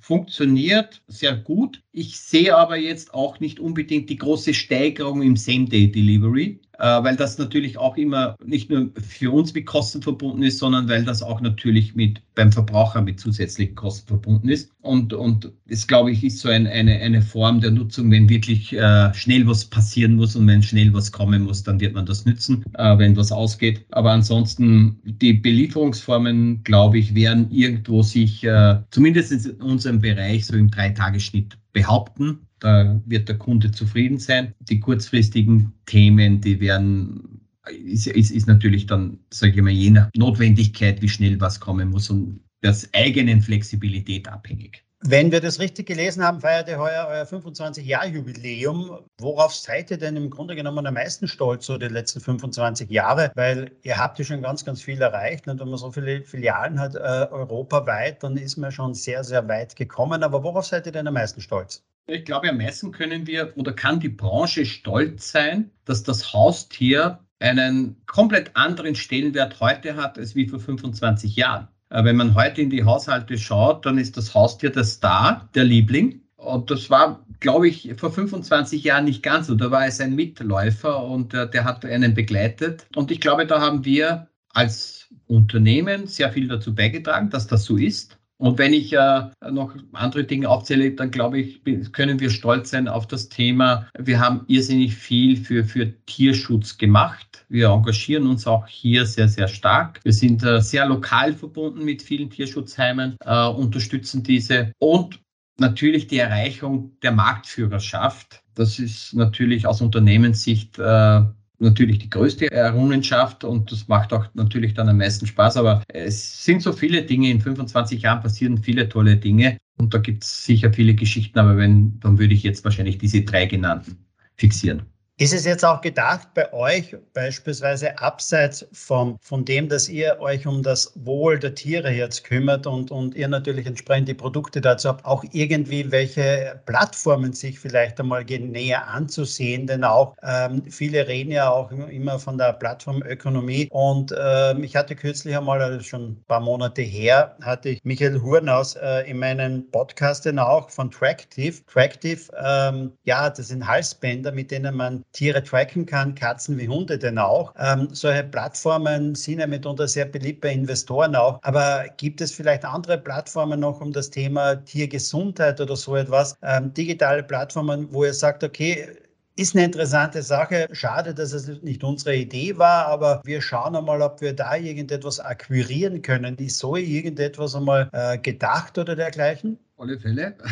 funktioniert 0.00 1.02
sehr 1.06 1.36
gut. 1.36 1.82
Ich 1.92 2.18
sehe 2.18 2.56
aber 2.56 2.76
jetzt 2.76 3.14
auch 3.14 3.40
nicht 3.40 3.60
unbedingt 3.60 4.10
die 4.10 4.16
große 4.16 4.54
Steigerung 4.54 5.22
im 5.22 5.36
Same-Day-Delivery. 5.36 6.60
Äh, 6.78 7.02
weil 7.02 7.16
das 7.16 7.38
natürlich 7.38 7.76
auch 7.76 7.96
immer 7.96 8.36
nicht 8.44 8.70
nur 8.70 8.90
für 8.94 9.32
uns 9.32 9.52
mit 9.52 9.66
Kosten 9.66 10.00
verbunden 10.00 10.44
ist, 10.44 10.58
sondern 10.58 10.88
weil 10.88 11.04
das 11.04 11.22
auch 11.22 11.40
natürlich 11.40 11.96
mit 11.96 12.22
beim 12.36 12.52
Verbraucher 12.52 13.02
mit 13.02 13.18
zusätzlichen 13.18 13.74
Kosten 13.74 14.06
verbunden 14.06 14.48
ist. 14.48 14.70
Und, 14.80 15.12
und 15.12 15.52
das, 15.68 15.88
glaube 15.88 16.12
ich, 16.12 16.22
ist 16.22 16.38
so 16.38 16.48
ein, 16.48 16.68
eine, 16.68 16.94
eine 17.00 17.20
Form 17.20 17.60
der 17.60 17.72
Nutzung, 17.72 18.12
wenn 18.12 18.28
wirklich 18.28 18.72
äh, 18.72 19.12
schnell 19.12 19.46
was 19.48 19.64
passieren 19.64 20.14
muss 20.14 20.36
und 20.36 20.46
wenn 20.46 20.62
schnell 20.62 20.94
was 20.94 21.10
kommen 21.10 21.42
muss, 21.42 21.64
dann 21.64 21.80
wird 21.80 21.94
man 21.94 22.06
das 22.06 22.24
nützen, 22.24 22.64
äh, 22.74 22.96
wenn 22.96 23.16
was 23.16 23.32
ausgeht. 23.32 23.84
Aber 23.90 24.12
ansonsten, 24.12 25.00
die 25.04 25.32
Belieferungsformen, 25.32 26.62
glaube 26.62 26.98
ich, 26.98 27.14
werden 27.16 27.50
irgendwo 27.50 28.02
sich, 28.02 28.44
äh, 28.44 28.78
zumindest 28.92 29.32
in 29.32 29.60
unserem 29.60 30.00
Bereich, 30.00 30.46
so 30.46 30.54
im 30.54 30.70
Dreitagesschnitt 30.70 31.58
behaupten. 31.72 32.47
Da 32.60 33.00
wird 33.06 33.28
der 33.28 33.38
Kunde 33.38 33.70
zufrieden 33.70 34.18
sein. 34.18 34.54
Die 34.60 34.80
kurzfristigen 34.80 35.72
Themen, 35.86 36.40
die 36.40 36.60
werden, 36.60 37.40
ist, 37.84 38.06
ist, 38.06 38.30
ist 38.30 38.48
natürlich 38.48 38.86
dann, 38.86 39.18
sage 39.32 39.52
ich 39.56 39.62
mal, 39.62 39.70
je 39.70 39.90
nach 39.90 40.10
Notwendigkeit, 40.16 41.00
wie 41.02 41.08
schnell 41.08 41.40
was 41.40 41.60
kommen 41.60 41.90
muss 41.90 42.10
und 42.10 42.40
der 42.62 42.74
eigenen 42.92 43.40
Flexibilität 43.40 44.28
abhängig. 44.28 44.84
Wenn 45.00 45.30
wir 45.30 45.40
das 45.40 45.60
richtig 45.60 45.86
gelesen 45.86 46.24
haben, 46.24 46.40
feiert 46.40 46.68
ihr 46.68 46.78
heuer 46.78 47.06
euer 47.08 47.24
25-Jahr-Jubiläum. 47.24 48.98
Worauf 49.20 49.54
seid 49.54 49.92
ihr 49.92 49.96
denn 49.96 50.16
im 50.16 50.28
Grunde 50.28 50.56
genommen 50.56 50.84
am 50.88 50.94
meisten 50.94 51.28
stolz, 51.28 51.66
so 51.66 51.78
die 51.78 51.86
letzten 51.86 52.20
25 52.20 52.90
Jahre? 52.90 53.30
Weil 53.36 53.70
ihr 53.82 53.96
habt 53.96 54.18
ja 54.18 54.24
schon 54.24 54.42
ganz, 54.42 54.64
ganz 54.64 54.82
viel 54.82 55.00
erreicht. 55.00 55.46
Und 55.46 55.60
wenn 55.60 55.68
man 55.68 55.78
so 55.78 55.92
viele 55.92 56.24
Filialen 56.24 56.80
hat 56.80 56.96
äh, 56.96 56.98
europaweit, 57.30 58.24
dann 58.24 58.36
ist 58.36 58.56
man 58.56 58.72
schon 58.72 58.92
sehr, 58.94 59.22
sehr 59.22 59.46
weit 59.46 59.76
gekommen. 59.76 60.24
Aber 60.24 60.42
worauf 60.42 60.66
seid 60.66 60.86
ihr 60.86 60.92
denn 60.92 61.06
am 61.06 61.14
meisten 61.14 61.40
stolz? 61.40 61.84
Ich 62.10 62.24
glaube, 62.24 62.48
am 62.48 62.56
meisten 62.56 62.90
können 62.90 63.26
wir 63.26 63.52
oder 63.56 63.74
kann 63.74 64.00
die 64.00 64.08
Branche 64.08 64.64
stolz 64.64 65.30
sein, 65.30 65.70
dass 65.84 66.02
das 66.02 66.32
Haustier 66.32 67.18
einen 67.38 67.96
komplett 68.06 68.56
anderen 68.56 68.94
Stellenwert 68.94 69.60
heute 69.60 69.94
hat 69.94 70.18
als 70.18 70.34
wie 70.34 70.48
vor 70.48 70.58
25 70.58 71.36
Jahren. 71.36 71.68
Äh, 71.90 72.04
wenn 72.04 72.16
man 72.16 72.34
heute 72.34 72.62
in 72.62 72.70
die 72.70 72.84
Haushalte 72.84 73.36
schaut, 73.36 73.84
dann 73.84 73.98
ist 73.98 74.16
das 74.16 74.34
Haustier 74.34 74.70
der 74.70 74.84
Star, 74.84 75.50
der 75.54 75.64
Liebling. 75.64 76.22
Und 76.36 76.70
das 76.70 76.88
war, 76.88 77.26
glaube 77.40 77.68
ich, 77.68 77.92
vor 77.98 78.10
25 78.10 78.84
Jahren 78.84 79.04
nicht 79.04 79.22
ganz 79.22 79.48
so. 79.48 79.54
Da 79.54 79.70
war 79.70 79.86
es 79.86 80.00
ein 80.00 80.14
Mitläufer 80.14 81.04
und 81.04 81.34
äh, 81.34 81.48
der 81.50 81.64
hat 81.64 81.84
einen 81.84 82.14
begleitet. 82.14 82.86
Und 82.96 83.10
ich 83.10 83.20
glaube, 83.20 83.46
da 83.46 83.60
haben 83.60 83.84
wir 83.84 84.28
als 84.54 85.08
Unternehmen 85.26 86.06
sehr 86.06 86.32
viel 86.32 86.48
dazu 86.48 86.74
beigetragen, 86.74 87.28
dass 87.28 87.46
das 87.46 87.64
so 87.64 87.76
ist. 87.76 88.17
Und 88.38 88.56
wenn 88.58 88.72
ich 88.72 88.92
äh, 88.92 89.22
noch 89.50 89.74
andere 89.92 90.24
Dinge 90.24 90.48
aufzähle, 90.48 90.92
dann 90.92 91.10
glaube 91.10 91.40
ich, 91.40 91.62
können 91.92 92.20
wir 92.20 92.30
stolz 92.30 92.70
sein 92.70 92.86
auf 92.86 93.06
das 93.08 93.28
Thema. 93.28 93.88
Wir 93.98 94.20
haben 94.20 94.44
irrsinnig 94.46 94.94
viel 94.94 95.36
für, 95.36 95.64
für 95.64 95.92
Tierschutz 96.06 96.78
gemacht. 96.78 97.44
Wir 97.48 97.68
engagieren 97.68 98.28
uns 98.28 98.46
auch 98.46 98.66
hier 98.68 99.06
sehr, 99.06 99.28
sehr 99.28 99.48
stark. 99.48 100.00
Wir 100.04 100.12
sind 100.12 100.44
äh, 100.44 100.60
sehr 100.60 100.86
lokal 100.86 101.32
verbunden 101.32 101.84
mit 101.84 102.00
vielen 102.02 102.30
Tierschutzheimen, 102.30 103.16
äh, 103.24 103.46
unterstützen 103.48 104.22
diese 104.22 104.72
und 104.78 105.20
natürlich 105.58 106.06
die 106.06 106.18
Erreichung 106.18 106.96
der 107.02 107.12
Marktführerschaft. 107.12 108.42
Das 108.54 108.78
ist 108.78 109.14
natürlich 109.14 109.66
aus 109.66 109.80
Unternehmenssicht 109.80 110.78
äh, 110.78 111.22
natürlich 111.58 111.98
die 111.98 112.10
größte 112.10 112.50
Errungenschaft 112.50 113.44
und 113.44 113.70
das 113.72 113.88
macht 113.88 114.12
auch 114.12 114.26
natürlich 114.34 114.74
dann 114.74 114.88
am 114.88 114.98
meisten 114.98 115.26
Spaß. 115.26 115.56
Aber 115.56 115.82
es 115.88 116.44
sind 116.44 116.62
so 116.62 116.72
viele 116.72 117.02
Dinge, 117.02 117.30
in 117.30 117.40
25 117.40 118.02
Jahren 118.02 118.20
passieren 118.20 118.58
viele 118.58 118.88
tolle 118.88 119.16
Dinge 119.16 119.58
und 119.76 119.94
da 119.94 119.98
gibt 119.98 120.24
es 120.24 120.44
sicher 120.44 120.72
viele 120.72 120.94
Geschichten, 120.94 121.38
aber 121.38 121.56
wenn, 121.56 121.98
dann 122.00 122.18
würde 122.18 122.34
ich 122.34 122.42
jetzt 122.42 122.64
wahrscheinlich 122.64 122.98
diese 122.98 123.22
drei 123.22 123.46
genannten 123.46 123.98
fixieren. 124.36 124.82
Ist 125.20 125.34
es 125.34 125.44
jetzt 125.44 125.64
auch 125.64 125.80
gedacht 125.80 126.28
bei 126.34 126.52
euch, 126.52 126.96
beispielsweise 127.12 127.98
abseits 127.98 128.64
vom, 128.70 129.18
von 129.20 129.44
dem, 129.44 129.68
dass 129.68 129.88
ihr 129.88 130.20
euch 130.20 130.46
um 130.46 130.62
das 130.62 130.92
Wohl 130.94 131.40
der 131.40 131.56
Tiere 131.56 131.90
jetzt 131.90 132.22
kümmert 132.22 132.68
und, 132.68 132.92
und 132.92 133.16
ihr 133.16 133.26
natürlich 133.26 133.66
entsprechend 133.66 134.06
die 134.06 134.14
Produkte 134.14 134.60
dazu 134.60 134.90
habt, 134.90 135.04
auch 135.04 135.24
irgendwie 135.32 135.90
welche 135.90 136.60
Plattformen 136.66 137.32
sich 137.32 137.58
vielleicht 137.58 137.98
einmal 137.98 138.24
näher 138.24 138.86
anzusehen? 138.86 139.66
Denn 139.66 139.82
auch 139.82 140.14
ähm, 140.22 140.62
viele 140.70 141.08
reden 141.08 141.32
ja 141.32 141.50
auch 141.50 141.72
immer 141.72 142.20
von 142.20 142.38
der 142.38 142.52
Plattformökonomie. 142.52 143.66
Und 143.72 144.14
ähm, 144.16 144.62
ich 144.62 144.76
hatte 144.76 144.94
kürzlich 144.94 145.36
einmal, 145.36 145.60
also 145.60 145.80
schon 145.80 146.10
ein 146.10 146.24
paar 146.28 146.38
Monate 146.38 146.82
her, 146.82 147.36
hatte 147.42 147.70
ich 147.70 147.80
Michael 147.82 148.22
Hurnaus 148.22 148.76
äh, 148.76 149.10
in 149.10 149.18
meinen 149.18 149.68
Podcasten 149.72 150.38
auch 150.38 150.70
von 150.70 150.92
Tractive. 150.92 151.56
Tractive, 151.66 152.20
ähm, 152.40 152.92
ja, 153.02 153.28
das 153.28 153.48
sind 153.48 153.66
Halsbänder, 153.66 154.30
mit 154.30 154.52
denen 154.52 154.76
man 154.76 155.02
Tiere 155.12 155.42
tracken 155.42 155.86
kann, 155.86 156.14
Katzen 156.14 156.58
wie 156.58 156.68
Hunde 156.68 156.98
denn 156.98 157.18
auch. 157.18 157.54
Ähm, 157.58 157.88
solche 157.92 158.24
Plattformen 158.24 159.14
sind 159.14 159.40
ja 159.40 159.46
mitunter 159.46 159.88
sehr 159.88 160.04
beliebt 160.04 160.40
bei 160.42 160.52
Investoren 160.52 161.16
auch. 161.16 161.38
Aber 161.42 161.86
gibt 161.96 162.20
es 162.20 162.32
vielleicht 162.32 162.64
andere 162.64 162.98
Plattformen 162.98 163.60
noch 163.60 163.80
um 163.80 163.92
das 163.92 164.10
Thema 164.10 164.56
Tiergesundheit 164.56 165.60
oder 165.60 165.76
so 165.76 165.96
etwas? 165.96 166.36
Ähm, 166.42 166.72
digitale 166.74 167.22
Plattformen, 167.22 167.92
wo 167.92 168.04
ihr 168.04 168.14
sagt, 168.14 168.44
okay, 168.44 168.88
ist 169.36 169.54
eine 169.54 169.64
interessante 169.64 170.22
Sache. 170.22 170.68
Schade, 170.72 171.14
dass 171.14 171.32
es 171.32 171.62
nicht 171.62 171.84
unsere 171.84 172.16
Idee 172.16 172.58
war, 172.58 172.86
aber 172.86 173.22
wir 173.24 173.40
schauen 173.40 173.76
einmal, 173.76 174.02
ob 174.02 174.20
wir 174.20 174.34
da 174.34 174.56
irgendetwas 174.56 175.20
akquirieren 175.20 176.02
können. 176.02 176.36
Ist 176.38 176.58
so 176.58 176.74
irgendetwas 176.76 177.54
einmal 177.54 177.88
äh, 177.92 178.18
gedacht 178.18 178.78
oder 178.78 178.96
dergleichen? 178.96 179.58
Alle 179.78 179.98
Fälle. 179.98 180.34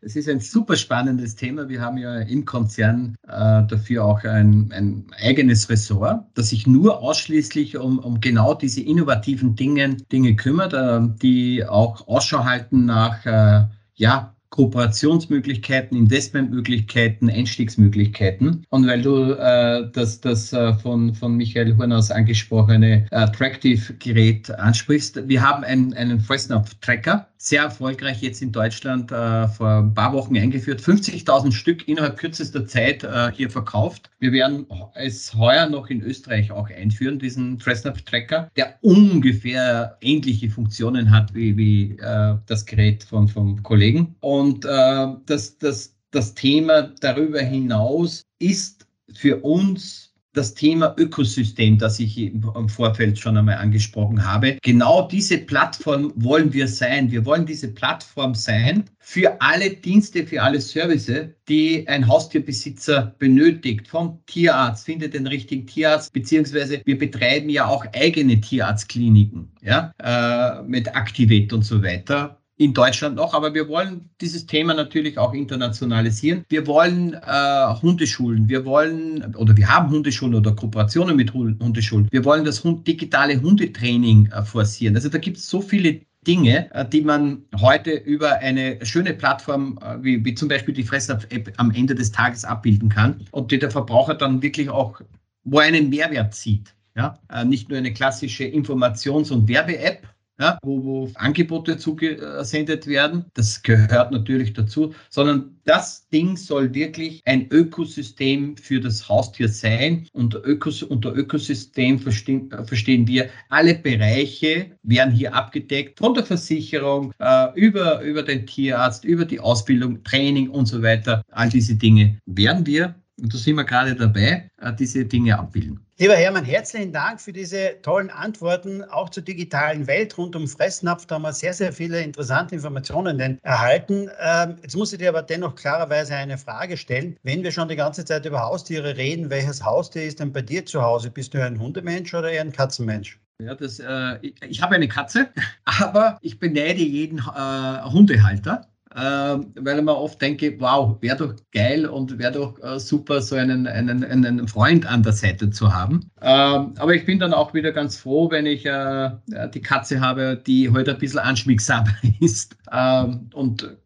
Es 0.00 0.16
ist 0.16 0.28
ein 0.28 0.40
super 0.40 0.76
spannendes 0.76 1.34
Thema. 1.34 1.66
Wir 1.70 1.80
haben 1.80 1.96
ja 1.96 2.18
im 2.18 2.44
Konzern 2.44 3.16
äh, 3.26 3.62
dafür 3.66 4.04
auch 4.04 4.22
ein, 4.22 4.70
ein, 4.70 5.06
eigenes 5.18 5.70
Ressort, 5.70 6.26
das 6.34 6.50
sich 6.50 6.66
nur 6.66 7.00
ausschließlich 7.00 7.78
um, 7.78 7.98
um 7.98 8.20
genau 8.20 8.52
diese 8.52 8.82
innovativen 8.82 9.56
Dinge, 9.56 9.96
Dinge 10.12 10.36
kümmert, 10.36 10.74
äh, 10.74 11.00
die 11.22 11.64
auch 11.64 12.06
Ausschau 12.06 12.44
halten 12.44 12.84
nach 12.84 13.24
äh, 13.24 13.64
ja, 13.94 14.34
Kooperationsmöglichkeiten, 14.54 15.96
Investmentmöglichkeiten, 15.96 17.28
Einstiegsmöglichkeiten. 17.28 18.64
Und 18.70 18.86
weil 18.86 19.02
du 19.02 19.32
äh, 19.32 19.90
das, 19.92 20.20
das 20.20 20.52
äh, 20.52 20.74
von, 20.74 21.12
von 21.12 21.36
Michael 21.36 21.76
Hornaus 21.76 22.12
angesprochene 22.12 23.04
äh, 23.10 23.26
Tractive-Gerät 23.32 24.52
ansprichst, 24.52 25.28
wir 25.28 25.42
haben 25.42 25.64
einen, 25.64 25.92
einen 25.94 26.20
Fressnapf-Tracker, 26.20 27.26
sehr 27.44 27.62
erfolgreich 27.62 28.22
jetzt 28.22 28.40
in 28.40 28.52
Deutschland 28.52 29.12
äh, 29.12 29.46
vor 29.48 29.82
ein 29.82 29.92
paar 29.92 30.14
Wochen 30.14 30.34
eingeführt, 30.34 30.80
50.000 30.80 31.52
Stück 31.52 31.86
innerhalb 31.86 32.16
kürzester 32.16 32.66
Zeit 32.66 33.04
äh, 33.04 33.30
hier 33.32 33.50
verkauft. 33.50 34.10
Wir 34.18 34.32
werden 34.32 34.66
es 34.94 35.34
heuer 35.34 35.68
noch 35.68 35.90
in 35.90 36.00
Österreich 36.00 36.50
auch 36.50 36.70
einführen, 36.70 37.18
diesen 37.18 37.60
Fressnapf-Tracker, 37.60 38.50
der 38.56 38.78
ungefähr 38.80 39.98
ähnliche 40.00 40.48
Funktionen 40.48 41.10
hat 41.10 41.34
wie, 41.34 41.54
wie 41.58 41.98
äh, 41.98 42.36
das 42.46 42.64
Gerät 42.64 43.04
von, 43.04 43.28
vom 43.28 43.62
Kollegen. 43.62 44.14
Und 44.20 44.64
äh, 44.64 45.08
das, 45.26 45.58
das, 45.58 45.94
das 46.12 46.34
Thema 46.34 46.94
darüber 47.00 47.40
hinaus 47.40 48.22
ist 48.38 48.86
für 49.12 49.36
uns 49.42 50.13
das 50.36 50.54
Thema 50.54 50.94
Ökosystem, 50.98 51.78
das 51.78 51.98
ich 52.00 52.18
im 52.18 52.68
Vorfeld 52.68 53.18
schon 53.18 53.36
einmal 53.36 53.56
angesprochen 53.56 54.24
habe. 54.24 54.58
Genau 54.62 55.08
diese 55.08 55.38
Plattform 55.38 56.12
wollen 56.16 56.52
wir 56.52 56.68
sein. 56.68 57.10
Wir 57.10 57.24
wollen 57.24 57.46
diese 57.46 57.68
Plattform 57.68 58.34
sein 58.34 58.84
für 58.98 59.40
alle 59.40 59.70
Dienste, 59.70 60.26
für 60.26 60.42
alle 60.42 60.60
Services, 60.60 61.28
die 61.48 61.86
ein 61.88 62.06
Haustierbesitzer 62.06 63.14
benötigt. 63.18 63.88
Vom 63.88 64.20
Tierarzt, 64.26 64.86
findet 64.86 65.14
den 65.14 65.26
richtigen 65.26 65.66
Tierarzt, 65.66 66.12
beziehungsweise 66.12 66.82
wir 66.84 66.98
betreiben 66.98 67.48
ja 67.48 67.66
auch 67.66 67.84
eigene 67.94 68.40
Tierarztkliniken, 68.40 69.50
ja, 69.62 69.92
äh, 69.98 70.62
mit 70.62 70.88
Activate 70.88 71.54
und 71.54 71.62
so 71.62 71.82
weiter 71.82 72.40
in 72.56 72.72
Deutschland 72.72 73.16
noch, 73.16 73.34
aber 73.34 73.52
wir 73.52 73.68
wollen 73.68 74.10
dieses 74.20 74.46
Thema 74.46 74.74
natürlich 74.74 75.18
auch 75.18 75.34
internationalisieren. 75.34 76.44
Wir 76.48 76.66
wollen 76.66 77.14
äh, 77.14 77.74
Hundeschulen, 77.82 78.48
wir 78.48 78.64
wollen 78.64 79.34
oder 79.34 79.56
wir 79.56 79.68
haben 79.68 79.90
Hundeschulen 79.90 80.34
oder 80.36 80.52
Kooperationen 80.52 81.16
mit 81.16 81.34
Hundeschulen. 81.34 82.06
Wir 82.12 82.24
wollen 82.24 82.44
das 82.44 82.62
Hund, 82.62 82.86
digitale 82.86 83.40
Hundetraining 83.40 84.26
äh, 84.26 84.42
forcieren. 84.44 84.94
Also 84.94 85.08
da 85.08 85.18
gibt 85.18 85.38
es 85.38 85.48
so 85.48 85.60
viele 85.60 86.00
Dinge, 86.26 86.72
äh, 86.72 86.88
die 86.88 87.02
man 87.02 87.42
heute 87.60 87.90
über 87.90 88.34
eine 88.38 88.78
schöne 88.84 89.14
Plattform 89.14 89.78
äh, 89.82 90.02
wie, 90.02 90.24
wie 90.24 90.34
zum 90.34 90.48
Beispiel 90.48 90.74
die 90.74 90.84
Fressnapf-App 90.84 91.52
am 91.56 91.72
Ende 91.72 91.94
des 91.96 92.12
Tages 92.12 92.44
abbilden 92.44 92.88
kann 92.88 93.24
und 93.32 93.50
die 93.50 93.58
der 93.58 93.70
Verbraucher 93.70 94.14
dann 94.14 94.42
wirklich 94.42 94.70
auch, 94.70 95.00
wo 95.42 95.58
einen 95.58 95.90
Mehrwert 95.90 96.34
sieht. 96.34 96.74
Ja? 96.96 97.18
Äh, 97.30 97.44
nicht 97.44 97.68
nur 97.68 97.78
eine 97.78 97.92
klassische 97.92 98.44
Informations- 98.44 99.32
und 99.32 99.48
Werbe-App, 99.48 100.06
ja, 100.38 100.58
wo, 100.62 100.82
wo 100.84 101.10
Angebote 101.14 101.78
zugesendet 101.78 102.86
werden. 102.86 103.24
Das 103.34 103.62
gehört 103.62 104.10
natürlich 104.10 104.52
dazu, 104.52 104.94
sondern 105.10 105.56
das 105.64 106.08
Ding 106.08 106.36
soll 106.36 106.74
wirklich 106.74 107.20
ein 107.24 107.48
Ökosystem 107.50 108.56
für 108.56 108.80
das 108.80 109.08
Haustier 109.08 109.48
sein. 109.48 110.06
Und 110.12 110.34
Ökos 110.34 110.82
unter 110.82 111.14
Ökosystem 111.14 111.98
verstehen, 111.98 112.50
verstehen 112.64 113.06
wir, 113.06 113.30
alle 113.48 113.74
Bereiche 113.74 114.72
werden 114.82 115.14
hier 115.14 115.34
abgedeckt, 115.34 115.98
von 115.98 116.14
der 116.14 116.24
Versicherung 116.24 117.12
äh, 117.18 117.46
über, 117.54 118.02
über 118.02 118.22
den 118.22 118.46
Tierarzt, 118.46 119.04
über 119.04 119.24
die 119.24 119.40
Ausbildung, 119.40 120.02
Training 120.04 120.48
und 120.50 120.66
so 120.66 120.82
weiter. 120.82 121.22
All 121.30 121.48
diese 121.48 121.76
Dinge 121.76 122.18
werden 122.26 122.66
wir 122.66 122.94
und 123.20 123.32
da 123.32 123.38
sind 123.38 123.56
wir 123.56 123.64
gerade 123.64 123.94
dabei, 123.94 124.50
äh, 124.60 124.72
diese 124.74 125.04
Dinge 125.04 125.38
abbilden. 125.38 125.83
Lieber 125.96 126.16
Hermann, 126.16 126.44
herzlichen 126.44 126.92
Dank 126.92 127.20
für 127.20 127.32
diese 127.32 127.80
tollen 127.80 128.10
Antworten, 128.10 128.82
auch 128.82 129.10
zur 129.10 129.22
digitalen 129.22 129.86
Welt 129.86 130.18
rund 130.18 130.34
um 130.34 130.48
Fressnapf. 130.48 131.06
Da 131.06 131.14
haben 131.14 131.22
wir 131.22 131.32
sehr, 131.32 131.52
sehr 131.52 131.72
viele 131.72 132.00
interessante 132.00 132.56
Informationen 132.56 133.38
erhalten. 133.44 134.10
Ähm, 134.20 134.56
jetzt 134.60 134.76
muss 134.76 134.92
ich 134.92 134.98
dir 134.98 135.10
aber 135.10 135.22
dennoch 135.22 135.54
klarerweise 135.54 136.16
eine 136.16 136.36
Frage 136.36 136.76
stellen. 136.76 137.16
Wenn 137.22 137.44
wir 137.44 137.52
schon 137.52 137.68
die 137.68 137.76
ganze 137.76 138.04
Zeit 138.04 138.26
über 138.26 138.42
Haustiere 138.42 138.96
reden, 138.96 139.30
welches 139.30 139.64
Haustier 139.64 140.02
ist 140.02 140.18
denn 140.18 140.32
bei 140.32 140.42
dir 140.42 140.66
zu 140.66 140.82
Hause? 140.82 141.12
Bist 141.12 141.32
du 141.32 141.40
ein 141.40 141.60
Hundemensch 141.60 142.12
oder 142.12 142.32
eher 142.32 142.40
ein 142.40 142.50
Katzenmensch? 142.50 143.20
Ja, 143.40 143.54
das, 143.54 143.78
äh, 143.78 144.18
ich, 144.20 144.34
ich 144.42 144.62
habe 144.62 144.74
eine 144.74 144.88
Katze, 144.88 145.28
aber 145.64 146.18
ich 146.22 146.40
beneide 146.40 146.80
jeden 146.80 147.18
äh, 147.18 147.82
Hundehalter 147.84 148.66
weil 148.94 149.78
ich 149.78 149.84
mir 149.84 149.96
oft 149.96 150.22
denke, 150.22 150.54
wow, 150.60 150.96
wäre 151.00 151.16
doch 151.16 151.34
geil 151.52 151.86
und 151.86 152.18
wäre 152.18 152.32
doch 152.32 152.62
äh, 152.62 152.78
super, 152.78 153.20
so 153.20 153.34
einen, 153.36 153.66
einen, 153.66 154.04
einen 154.04 154.46
Freund 154.48 154.86
an 154.86 155.02
der 155.02 155.12
Seite 155.12 155.50
zu 155.50 155.74
haben. 155.74 156.10
Ähm, 156.22 156.74
aber 156.78 156.94
ich 156.94 157.04
bin 157.04 157.18
dann 157.18 157.34
auch 157.34 157.54
wieder 157.54 157.72
ganz 157.72 157.96
froh, 157.96 158.30
wenn 158.30 158.46
ich 158.46 158.64
äh, 158.66 159.10
die 159.52 159.60
Katze 159.60 160.00
habe, 160.00 160.40
die 160.46 160.70
heute 160.70 160.92
ein 160.92 160.98
bisschen 160.98 161.20
anschmiegsamer 161.20 161.94
ist. 162.20 162.56
Ähm, 162.72 163.28
und 163.34 163.76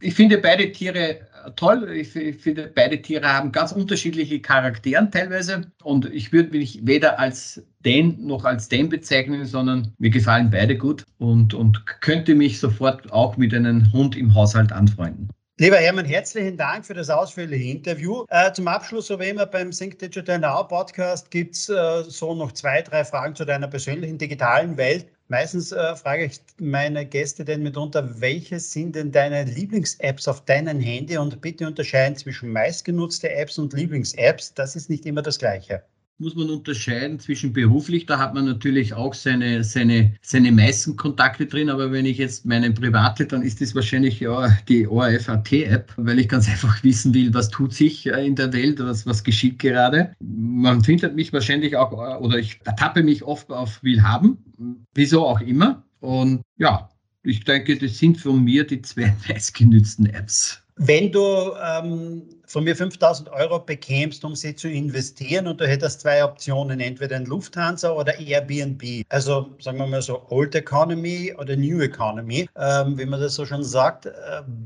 Ich 0.00 0.14
finde 0.14 0.38
beide 0.38 0.72
Tiere 0.72 1.20
toll. 1.54 1.90
Ich, 1.92 2.16
ich, 2.16 2.36
finde, 2.36 2.70
beide 2.74 3.00
Tiere 3.00 3.32
haben 3.32 3.52
ganz 3.52 3.72
unterschiedliche 3.72 4.40
Charakteren 4.40 5.10
teilweise. 5.10 5.70
Und 5.82 6.06
ich 6.12 6.32
würde 6.32 6.56
mich 6.56 6.80
weder 6.84 7.18
als 7.18 7.62
den 7.84 8.26
noch 8.26 8.44
als 8.44 8.68
den 8.68 8.88
bezeichnen, 8.88 9.44
sondern 9.46 9.92
mir 9.98 10.10
gefallen 10.10 10.50
beide 10.50 10.76
gut 10.76 11.04
und, 11.18 11.54
und 11.54 11.84
könnte 12.00 12.34
mich 12.34 12.58
sofort 12.58 13.12
auch 13.12 13.36
mit 13.36 13.54
einem 13.54 13.92
Hund 13.92 14.16
im 14.16 14.34
Haushalt 14.34 14.72
anfreunden. 14.72 15.28
Lieber 15.58 15.78
Hermann, 15.78 16.04
herzlichen 16.04 16.58
Dank 16.58 16.84
für 16.84 16.92
das 16.92 17.08
ausführliche 17.08 17.70
Interview. 17.70 18.26
Äh, 18.28 18.52
zum 18.52 18.68
Abschluss, 18.68 19.06
so 19.06 19.18
wie 19.18 19.30
immer 19.30 19.46
beim 19.46 19.70
Think 19.70 19.98
Digital 19.98 20.38
Now 20.38 20.64
Podcast, 20.64 21.30
gibt 21.30 21.54
es 21.54 21.70
äh, 21.70 22.02
so 22.02 22.34
noch 22.34 22.52
zwei, 22.52 22.82
drei 22.82 23.02
Fragen 23.06 23.34
zu 23.34 23.46
deiner 23.46 23.66
persönlichen 23.66 24.18
digitalen 24.18 24.76
Welt. 24.76 25.06
Meistens 25.28 25.72
äh, 25.72 25.96
frage 25.96 26.26
ich 26.26 26.40
meine 26.58 27.04
Gäste 27.04 27.44
denn 27.44 27.62
mitunter, 27.62 28.20
welche 28.20 28.60
sind 28.60 28.94
denn 28.94 29.10
deine 29.10 29.44
Lieblings-Apps 29.44 30.28
auf 30.28 30.44
deinem 30.44 30.80
Handy 30.80 31.16
und 31.18 31.40
bitte 31.40 31.66
unterscheiden 31.66 32.16
zwischen 32.16 32.52
meistgenutzte 32.52 33.30
Apps 33.30 33.58
und 33.58 33.72
Lieblings-Apps. 33.72 34.54
Das 34.54 34.76
ist 34.76 34.88
nicht 34.88 35.04
immer 35.04 35.22
das 35.22 35.38
Gleiche 35.38 35.82
muss 36.18 36.34
man 36.34 36.48
unterscheiden 36.48 37.18
zwischen 37.20 37.52
beruflich, 37.52 38.06
da 38.06 38.18
hat 38.18 38.34
man 38.34 38.46
natürlich 38.46 38.94
auch 38.94 39.12
seine, 39.12 39.62
seine, 39.64 40.14
seine 40.22 40.50
meisten 40.50 40.96
Kontakte 40.96 41.46
drin, 41.46 41.68
aber 41.68 41.92
wenn 41.92 42.06
ich 42.06 42.18
jetzt 42.18 42.46
meine 42.46 42.70
private, 42.70 43.26
dann 43.26 43.42
ist 43.42 43.60
das 43.60 43.74
wahrscheinlich 43.74 44.20
ja 44.20 44.48
die 44.68 44.86
ORF.at-App, 44.86 45.92
weil 45.96 46.18
ich 46.18 46.28
ganz 46.28 46.48
einfach 46.48 46.82
wissen 46.82 47.12
will, 47.12 47.34
was 47.34 47.50
tut 47.50 47.74
sich 47.74 48.06
äh, 48.06 48.26
in 48.26 48.34
der 48.34 48.52
Welt, 48.52 48.78
was, 48.80 49.06
was 49.06 49.24
geschieht 49.24 49.58
gerade. 49.58 50.14
Man 50.20 50.82
findet 50.82 51.14
mich 51.14 51.32
wahrscheinlich 51.32 51.76
auch, 51.76 51.92
äh, 51.92 52.16
oder 52.22 52.38
ich 52.38 52.60
ertappe 52.64 53.02
mich 53.02 53.22
oft 53.22 53.50
auf 53.50 53.82
Willhaben, 53.82 54.38
wieso 54.94 55.26
auch 55.26 55.40
immer. 55.40 55.84
Und 56.00 56.42
ja, 56.56 56.88
ich 57.22 57.44
denke, 57.44 57.76
das 57.76 57.98
sind 57.98 58.18
von 58.18 58.42
mir 58.42 58.66
die 58.66 58.80
zwei 58.82 59.14
meistgenützten 59.28 60.06
Apps. 60.06 60.62
Wenn 60.78 61.10
du 61.10 61.52
ähm, 61.64 62.22
von 62.44 62.64
mir 62.64 62.76
5000 62.76 63.30
Euro 63.30 63.60
bekämst, 63.60 64.22
um 64.26 64.34
sie 64.34 64.54
zu 64.54 64.68
investieren 64.68 65.46
und 65.46 65.58
du 65.58 65.66
hättest 65.66 66.02
zwei 66.02 66.22
Optionen, 66.22 66.80
entweder 66.80 67.16
in 67.16 67.24
Lufthansa 67.24 67.92
oder 67.92 68.18
Airbnb, 68.18 69.02
also 69.08 69.56
sagen 69.58 69.78
wir 69.78 69.86
mal 69.86 70.02
so 70.02 70.26
Old 70.28 70.54
Economy 70.54 71.34
oder 71.38 71.56
New 71.56 71.80
Economy, 71.80 72.46
ähm, 72.56 72.98
wie 72.98 73.06
man 73.06 73.20
das 73.20 73.36
so 73.36 73.46
schon 73.46 73.64
sagt, 73.64 74.04
äh, 74.04 74.10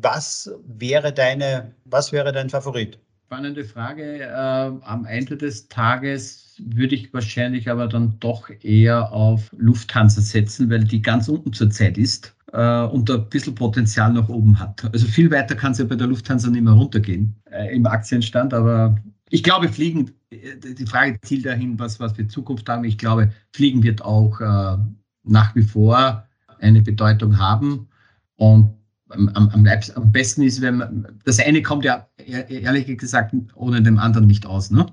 was 0.01 0.51
wäre 0.66 1.12
deine, 1.12 1.73
was 1.85 2.11
wäre 2.11 2.33
dein 2.33 2.51
Favorit? 2.51 2.99
Spannende 3.27 3.64
Frage. 3.64 4.23
Äh, 4.23 4.27
am 4.27 5.07
Ende 5.09 5.37
des 5.37 5.68
Tages 5.68 6.57
würde 6.59 6.96
ich 6.96 7.14
wahrscheinlich 7.14 7.70
aber 7.70 7.87
dann 7.87 8.16
doch 8.18 8.51
eher 8.62 9.12
auf 9.12 9.49
Lufthansa 9.57 10.20
setzen, 10.20 10.68
weil 10.70 10.83
die 10.83 11.01
ganz 11.01 11.29
unten 11.29 11.53
zur 11.53 11.70
Zeit 11.70 11.96
ist 11.96 12.35
äh, 12.52 12.82
und 12.84 13.10
ein 13.10 13.28
bisschen 13.28 13.54
Potenzial 13.54 14.12
nach 14.12 14.28
oben 14.28 14.58
hat. 14.58 14.84
Also 14.92 15.06
viel 15.06 15.30
weiter 15.30 15.54
kann 15.54 15.72
es 15.72 15.78
ja 15.78 15.84
bei 15.84 15.96
der 15.96 16.06
Lufthansa 16.06 16.50
nicht 16.50 16.62
mehr 16.62 16.72
runtergehen 16.72 17.34
äh, 17.50 17.74
im 17.74 17.86
Aktienstand, 17.86 18.54
aber 18.54 18.96
ich 19.30 19.42
glaube, 19.42 19.68
Fliegen, 19.68 20.10
äh, 20.30 20.56
die 20.74 20.86
Frage 20.86 21.18
zielt 21.22 21.46
dahin, 21.46 21.78
was, 21.78 22.00
was 22.00 22.16
wir 22.18 22.28
Zukunft 22.28 22.68
haben. 22.68 22.84
Ich 22.84 22.98
glaube, 22.98 23.30
Fliegen 23.52 23.82
wird 23.82 24.02
auch 24.02 24.40
äh, 24.40 24.76
nach 25.24 25.54
wie 25.54 25.62
vor 25.62 26.26
eine 26.58 26.82
Bedeutung 26.82 27.38
haben 27.38 27.88
und 28.36 28.74
am, 29.10 29.28
am, 29.30 29.48
am, 29.48 30.12
besten 30.12 30.42
ist, 30.42 30.60
wenn 30.60 30.76
man, 30.76 31.08
das 31.24 31.40
eine 31.40 31.62
kommt 31.62 31.84
ja 31.84 32.06
ehrlich 32.16 32.96
gesagt 32.96 33.34
ohne 33.54 33.82
dem 33.82 33.98
anderen 33.98 34.26
nicht 34.26 34.46
aus. 34.46 34.70
Ne? 34.70 34.86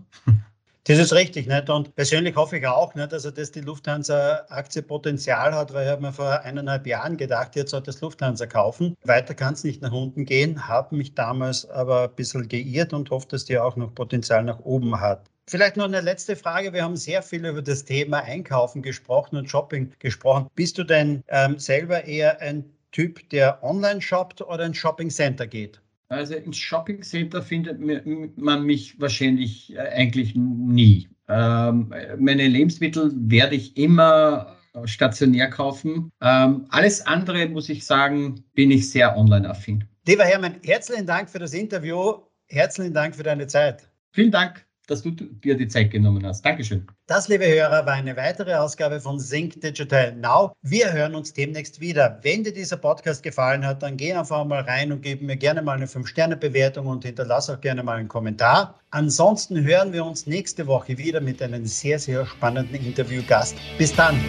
Das 0.87 0.99
ist 0.99 1.11
richtig. 1.11 1.47
Nicht? 1.47 1.69
Und 1.69 1.93
persönlich 1.95 2.37
hoffe 2.37 2.59
ich 2.59 2.65
auch, 2.65 2.95
nicht, 2.95 3.11
also, 3.11 3.29
dass 3.29 3.51
die 3.51 3.59
Lufthansa-Aktie 3.59 4.81
Potenzial 4.81 5.53
hat, 5.53 5.73
weil 5.73 5.85
ich 5.85 5.91
habe 5.91 6.01
mir 6.01 6.13
vor 6.13 6.39
eineinhalb 6.41 6.87
Jahren 6.87 7.17
gedacht, 7.17 7.57
jetzt 7.57 7.71
sollte 7.71 7.87
das 7.87 7.99
Lufthansa 7.99 8.45
kaufen. 8.45 8.95
Weiter 9.03 9.33
kann 9.33 9.53
es 9.53 9.65
nicht 9.65 9.81
nach 9.81 9.91
unten 9.91 10.23
gehen, 10.23 10.69
habe 10.69 10.95
mich 10.95 11.13
damals 11.13 11.69
aber 11.69 12.03
ein 12.03 12.15
bisschen 12.15 12.47
geirrt 12.47 12.93
und 12.93 13.09
hoffe, 13.09 13.27
dass 13.27 13.43
die 13.43 13.59
auch 13.59 13.75
noch 13.75 13.93
Potenzial 13.93 14.45
nach 14.45 14.59
oben 14.59 14.97
hat. 15.01 15.25
Vielleicht 15.49 15.75
noch 15.75 15.85
eine 15.85 15.99
letzte 15.99 16.37
Frage. 16.37 16.71
Wir 16.71 16.83
haben 16.83 16.95
sehr 16.95 17.21
viel 17.21 17.45
über 17.45 17.61
das 17.61 17.83
Thema 17.83 18.19
Einkaufen 18.19 18.81
gesprochen 18.81 19.35
und 19.35 19.49
Shopping 19.49 19.91
gesprochen. 19.99 20.47
Bist 20.55 20.77
du 20.77 20.85
denn 20.85 21.21
ähm, 21.27 21.59
selber 21.59 22.05
eher 22.05 22.39
ein 22.39 22.63
Typ, 22.93 23.29
der 23.31 23.61
online 23.61 24.01
shoppt 24.01 24.41
oder 24.41 24.65
ins 24.65 24.77
Shopping 24.77 25.09
Center 25.09 25.47
geht? 25.47 25.81
Also 26.09 26.35
im 26.35 26.53
Shopping 26.53 27.01
Center 27.01 27.41
findet 27.41 27.79
man 28.37 28.63
mich 28.63 28.99
wahrscheinlich 28.99 29.75
äh, 29.75 29.79
eigentlich 29.79 30.35
nie. 30.35 31.09
Ähm, 31.27 31.93
meine 32.17 32.47
Lebensmittel 32.47 33.11
werde 33.15 33.55
ich 33.55 33.75
immer 33.75 34.55
stationär 34.85 35.49
kaufen. 35.49 36.11
Ähm, 36.21 36.65
alles 36.69 37.05
andere, 37.05 37.47
muss 37.47 37.69
ich 37.69 37.85
sagen, 37.85 38.43
bin 38.53 38.71
ich 38.71 38.89
sehr 38.89 39.17
online-affin. 39.17 39.83
Lieber 40.05 40.23
Hermann, 40.23 40.55
herzlichen 40.63 41.05
Dank 41.05 41.29
für 41.29 41.39
das 41.39 41.53
Interview. 41.53 42.13
Herzlichen 42.47 42.93
Dank 42.93 43.15
für 43.15 43.23
deine 43.23 43.47
Zeit. 43.47 43.89
Vielen 44.11 44.31
Dank 44.31 44.66
dass 44.87 45.01
du 45.01 45.11
dir 45.11 45.55
die 45.55 45.67
Zeit 45.67 45.91
genommen 45.91 46.25
hast. 46.25 46.43
Dankeschön. 46.43 46.87
Das, 47.05 47.27
liebe 47.27 47.47
Hörer, 47.47 47.85
war 47.85 47.93
eine 47.93 48.17
weitere 48.17 48.55
Ausgabe 48.55 48.99
von 48.99 49.19
Sync 49.19 49.61
Digital 49.61 50.15
Now. 50.15 50.53
Wir 50.61 50.91
hören 50.91 51.15
uns 51.15 51.33
demnächst 51.33 51.79
wieder. 51.79 52.19
Wenn 52.23 52.43
dir 52.43 52.53
dieser 52.53 52.77
Podcast 52.77 53.21
gefallen 53.23 53.65
hat, 53.65 53.83
dann 53.83 53.97
geh 53.97 54.13
einfach 54.13 54.43
mal 54.45 54.61
rein 54.61 54.91
und 54.91 55.01
gib 55.01 55.21
mir 55.21 55.37
gerne 55.37 55.61
mal 55.61 55.77
eine 55.77 55.85
5-Sterne-Bewertung 55.85 56.87
und 56.87 57.05
hinterlass 57.05 57.49
auch 57.49 57.61
gerne 57.61 57.83
mal 57.83 57.97
einen 57.97 58.07
Kommentar. 58.07 58.79
Ansonsten 58.91 59.63
hören 59.63 59.93
wir 59.93 60.05
uns 60.05 60.25
nächste 60.27 60.65
Woche 60.67 60.97
wieder 60.97 61.21
mit 61.21 61.41
einem 61.41 61.65
sehr, 61.65 61.99
sehr 61.99 62.25
spannenden 62.25 62.85
Interviewgast. 62.85 63.55
Bis 63.77 63.93
dann. 63.93 64.19